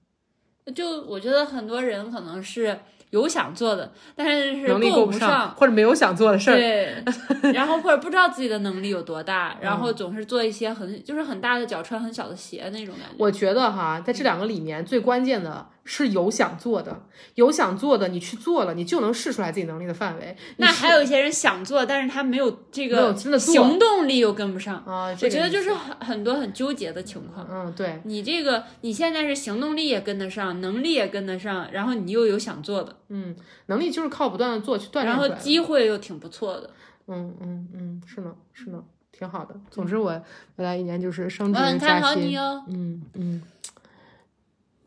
[0.75, 2.81] 就我觉得很多人可能是
[3.13, 5.55] 有想做的，但是是能力够不上。
[5.55, 6.55] 或者没有想做的事儿。
[6.57, 6.95] 对，
[7.53, 13.15] 然后或者不知道自己的能力有多大，然嗯后总是做一些很就是很大的脚穿很小的鞋那种感觉。
[13.19, 17.05] 我觉得哈，在这两个里面最关键的是有想做的，
[17.35, 20.37] 有想做的，你去做了，你就能试出来自己能力的范围。
[20.59, 24.77] 那还有一些人想做，但是他没有这个行动力又跟不上。
[24.87, 27.47] 啊，这我觉得就是很很多很纠结的情况。
[27.51, 33.35] 嗯，对，你这个你现在是行动力也跟得上，能力也跟得上，然后你又有想做的，嗯，
[33.67, 35.29] 能力就是靠不断的做去锻炼然后。
[35.43, 36.71] 机会又挺不错的。
[37.09, 38.81] 嗯嗯嗯，是呢是呢，
[39.11, 39.55] 挺好的。
[39.71, 40.11] 总之我
[40.57, 42.31] 未来一年就是升我职很看好加薪。
[42.31, 42.63] 你哦。
[42.69, 43.43] 嗯嗯，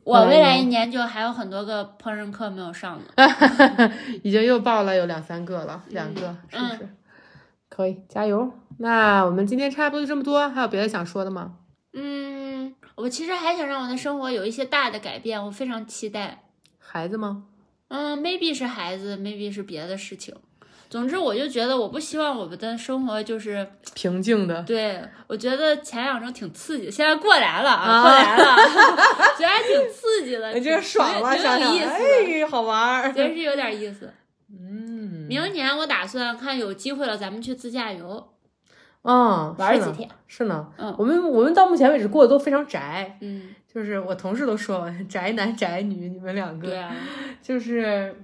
[0.05, 3.05] 我未来一年就还有很多个烹饪课没有上呢。
[4.23, 6.89] 已经又报了有两三个了，两个是不嗯是？
[7.67, 8.49] 可以，加油！
[8.77, 11.55] 那我们今天差不多就这么多，还有别的想说的吗？
[11.93, 16.43] 嗯，我其实还想让我的生活有一些大的改变，我非常期待。
[16.77, 17.45] 孩子吗？
[17.87, 20.35] 嗯，maybe 是孩子，maybe 是别的事情。
[20.95, 24.63] 总之，我就觉得我不希望我们的生活就是，平静的。
[24.63, 28.55] 对我觉得前两周挺刺激，现在过来了啊，啊过来了，
[29.37, 31.87] 觉得还挺刺激的，你这爽了，挺想想，挺有意思
[32.31, 33.11] 的，哎，好玩儿。
[33.11, 34.09] 觉得是有点意思。
[34.49, 38.29] 嗯，明年我打算看有机会了，咱们去自驾游
[39.01, 40.09] 嗯，玩几天。
[40.27, 46.95] 是呢，嗯我们我们到目前为止过得都非常宅，嗯，就是我同事都说 宅男宅女，你们两个对啊，
[47.41, 48.15] 就是，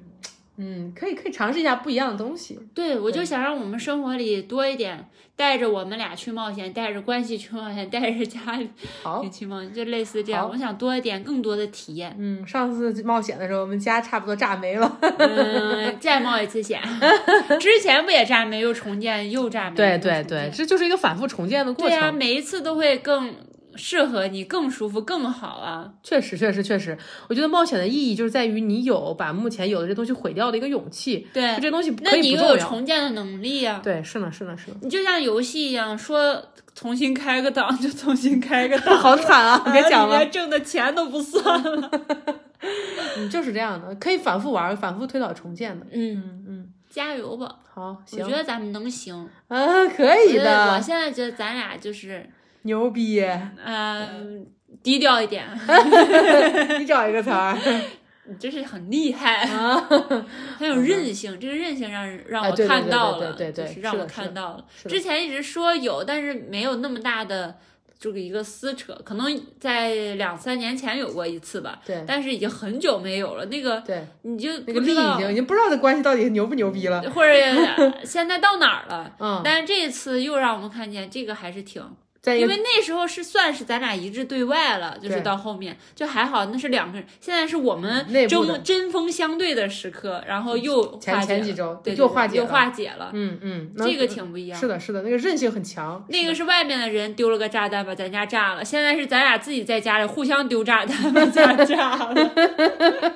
[0.64, 2.59] 嗯，可以可以尝试一下不一样的东西。
[2.76, 8.70] 对，我就想让我们生活里多一点，带着我们俩去冒险，带着关系去冒险，带着家里
[9.01, 10.47] 好，去冒险，就类似这样。
[10.47, 12.16] 我想多一点更多的体验。
[12.20, 14.97] 嗯，上次冒险的时候，我们家差不多炸没了。
[15.18, 16.80] 嗯，再冒一次险，
[17.59, 23.34] 之前不也炸没，又重建，又炸没，对对对，这就是一个反复重建的过程对啊，每一次都会更
[23.76, 25.92] 适合你，更舒服，更好啊。
[26.04, 26.98] 确实，确实，确实，
[27.28, 31.28] 我觉得冒险的意义就是在于你有把目前有的这东西毁掉的一个勇气。
[31.34, 34.78] 对就，这东西那你有重建的能力呀、对，是呢，是呢，是呢。
[34.82, 36.44] 你就像游戏一样，说
[36.74, 39.58] 重新开个档就重新开个档， 好惨啊！
[39.72, 41.92] 别讲了，挣的钱都不算了。
[43.18, 45.86] 嗯，就是这样的，可以反复玩，反复推倒重建的。
[45.92, 47.56] 嗯，嗯嗯，加油吧！
[47.74, 49.28] 好，我觉，得咱们能行。
[49.48, 52.30] 啊，可以的我的，现在觉得咱俩就是，
[52.64, 53.22] 牛逼！
[53.64, 54.09] 呃，
[54.84, 55.45] 低调一点，
[56.80, 57.57] 你找一个词儿。
[58.26, 59.76] 你真是很厉害，啊，
[60.57, 61.38] 很有韧性。
[61.39, 64.66] 这个韧性让人让我看到了，对对对就是让我看到了。
[64.88, 67.57] 之前一直说有，但是没有那么大的
[67.99, 73.45] 这个一个撕扯，可能在两三年前有过一次吧，对但是已经很久没有了。
[73.47, 77.01] 那个对，你就那个力已不知道，经已经不知道这关系到底牛不牛逼了。
[77.09, 77.34] 或者
[78.05, 79.12] 现在到哪儿了。
[79.20, 81.84] 嗯，但是这一次又让我们看见这个还是挺，
[82.22, 94.60] 在因为那时候是算是咱俩一致对外了，就是到后面就还好，那是两个人，现在是我们针针锋相对的时刻，然后又前化解了前几周对，又化解了又化解了，嗯嗯，这个挺不一样。
[94.60, 96.06] 是的，是的，那个韧性很强。
[96.10, 102.32] 那个是外面的人丢了个炸弹把咱家炸了，现在是咱俩自己在家里互相丢炸弹 把家炸了。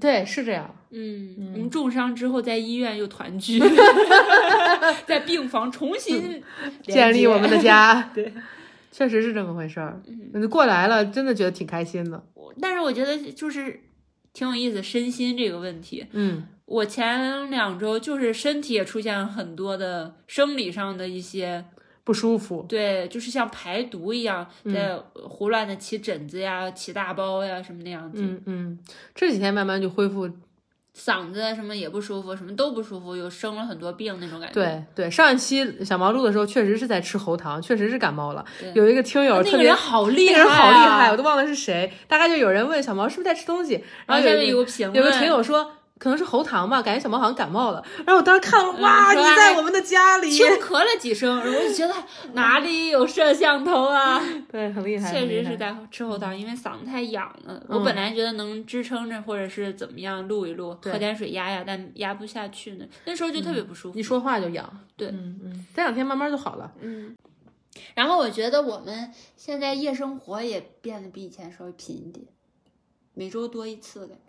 [0.00, 0.74] 对，是这样。
[0.90, 3.60] 嗯，我们重伤之后在医院又团聚，
[5.06, 6.42] 在病房重新
[6.82, 7.62] 建立我们的的。
[7.62, 8.32] 家， 对，
[8.90, 10.00] 确实是这么回事儿。
[10.32, 12.22] 嗯，过来了，真的觉得挺开心的。
[12.60, 13.80] 但是我觉得就是
[14.32, 16.06] 挺有意思，身心这个问题。
[16.12, 21.64] 嗯我前两周就是身体也出现了很多的生理上的一些，
[22.08, 22.64] 不舒服。
[22.66, 28.78] 对，就是像排毒一样，嗯在胡乱的起疹子呀、起大包呀什么那样子，嗯嗯，
[29.14, 30.26] 这几天慢慢就恢复。
[30.96, 34.54] 嗓子啊什么也不舒服，什么都不舒服，又生了很多病那种感觉。
[34.54, 38.42] 对对，上一期小毛录的时候，确实是在吃喉糖，确实是感冒了。
[38.74, 41.92] 有一个听友那个人好厉害、啊，那个人好厉害，我都忘了是谁。
[42.08, 43.74] 大概就有人问小毛是不是在吃东西，
[44.06, 45.74] 然后下面有个评论，有个听友说。
[45.98, 47.84] 可能是喉糖吧，感觉小猫好像感冒了。
[47.98, 51.94] 然后我当时看了，哇，你在我们的家里，轻咳了几声，我就觉得
[52.34, 54.22] 哪里有摄像头啊？
[54.50, 57.54] 对，很厉害，确实是在吃喉糖，因为嗓子太痒了。
[57.54, 62.86] 嗯我本来觉得能支撑着，或者是怎么样录一录，喝点水压压，但压不下去呢。
[63.04, 63.98] 那时候就特别不舒服。
[63.98, 64.68] 一说话就痒。
[64.96, 66.72] 对嗯嗯，这两天慢慢就好了。
[66.80, 67.16] 嗯，
[67.94, 72.26] 然后我觉得我们现在夜生活也变得比以前稍微频一点，
[73.14, 74.27] 每周多一次的感觉。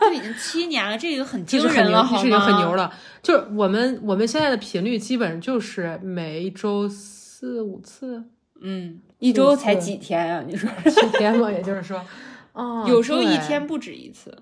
[0.00, 2.76] 都已经七年了，这个很惊人了，好这是已经很牛吗？
[2.76, 2.92] 了。
[3.22, 8.24] 就是我们我们现在的频率基本就是每周四五次，
[8.60, 10.44] 嗯，一周才几天啊？
[10.46, 12.04] 你说，七天嘛，也就是说，
[12.52, 14.36] 哦，有时候一对天不止一次。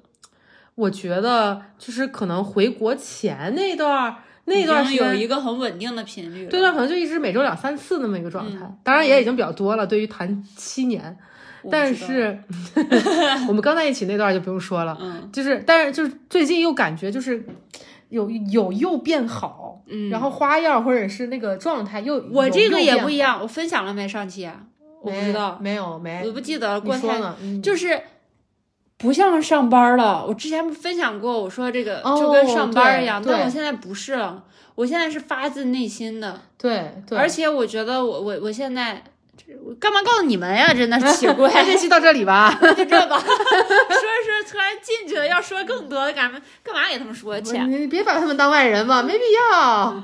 [0.75, 4.17] 我觉得就是可能回国前那段儿，
[4.47, 6.51] 那段时间有一个很稳定的频率了。
[6.51, 11.17] 对段可能就一直每周两三次那么一个状态，嗯当然也已经比较多了，对于谈七年。
[11.71, 12.39] 但是
[13.49, 17.45] 我们刚在一起那段就不用说了，嗯就是但是就是最近又感觉就是
[18.09, 24.61] 有有又变好，嗯，然后花样或者是那个状态又我这个也不一样，我分享了没上期啊？
[25.03, 26.83] 我不知道，没有没我不记得了。
[26.85, 27.37] 你说呢？
[27.41, 28.01] 嗯就是
[28.99, 30.25] 不像上班了。
[30.27, 34.45] 我之前不分享过，我说这个哦就跟上班一样，但我现在不是了。
[34.75, 39.03] 我现在是发自内心的，对对，而且我觉得我我我现在。
[39.53, 40.73] 这我干嘛告诉你们呀？
[40.73, 42.57] 真的奇怪， 那这期到这里吧。
[42.77, 43.19] 就这吧。
[43.23, 43.37] 说着
[43.89, 47.59] 说着突然进去了，要说更多的，干嘛干嘛给他们说去？
[47.59, 50.03] 你你别把他们当外人嘛，没必要。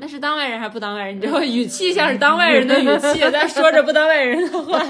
[0.00, 1.16] 那是当外人还是不当外人？
[1.16, 4.82] 你知道语气像是当外人的语气，在说着不当外人的话。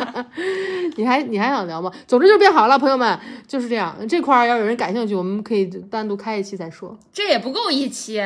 [0.97, 1.91] 你还你还想聊吗？
[2.07, 3.19] 总之就变好了，朋友们，
[3.49, 3.97] 就是这样。
[4.09, 8.21] 这块儿要有人感兴趣，我们可以单独开一期再说这也不够一期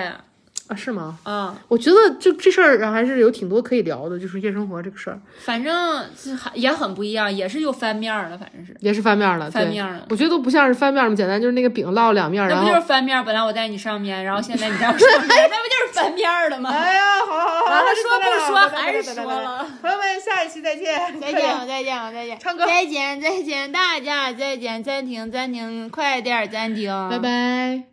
[0.69, 0.75] 啊？
[0.77, 1.19] 是吗？
[1.25, 1.57] 啊！
[1.69, 9.51] 我觉得就这事儿还是有挺多可以聊的，就是夜生活这个事儿反正是还也很不一样，也是又翻面儿了，反正是也是翻面了。
[9.51, 10.07] 对翻面了。
[10.11, 13.25] 我觉得都不像是翻面那么简单，就是那个饼烙两面，那不就是翻面儿？
[13.25, 16.71] 本来我在你上面，然后现在你在我上面， 那不就是翻面儿了吗？
[16.71, 19.67] 哎呀，好好好，完了说不说还是说了。
[19.81, 27.19] 朋友们，下一期再见，再见，我再见，我再见，唱歌再见，再见，大家再见，暂停，暂停，快点儿暂停，拜。
[27.19, 27.85] 拜。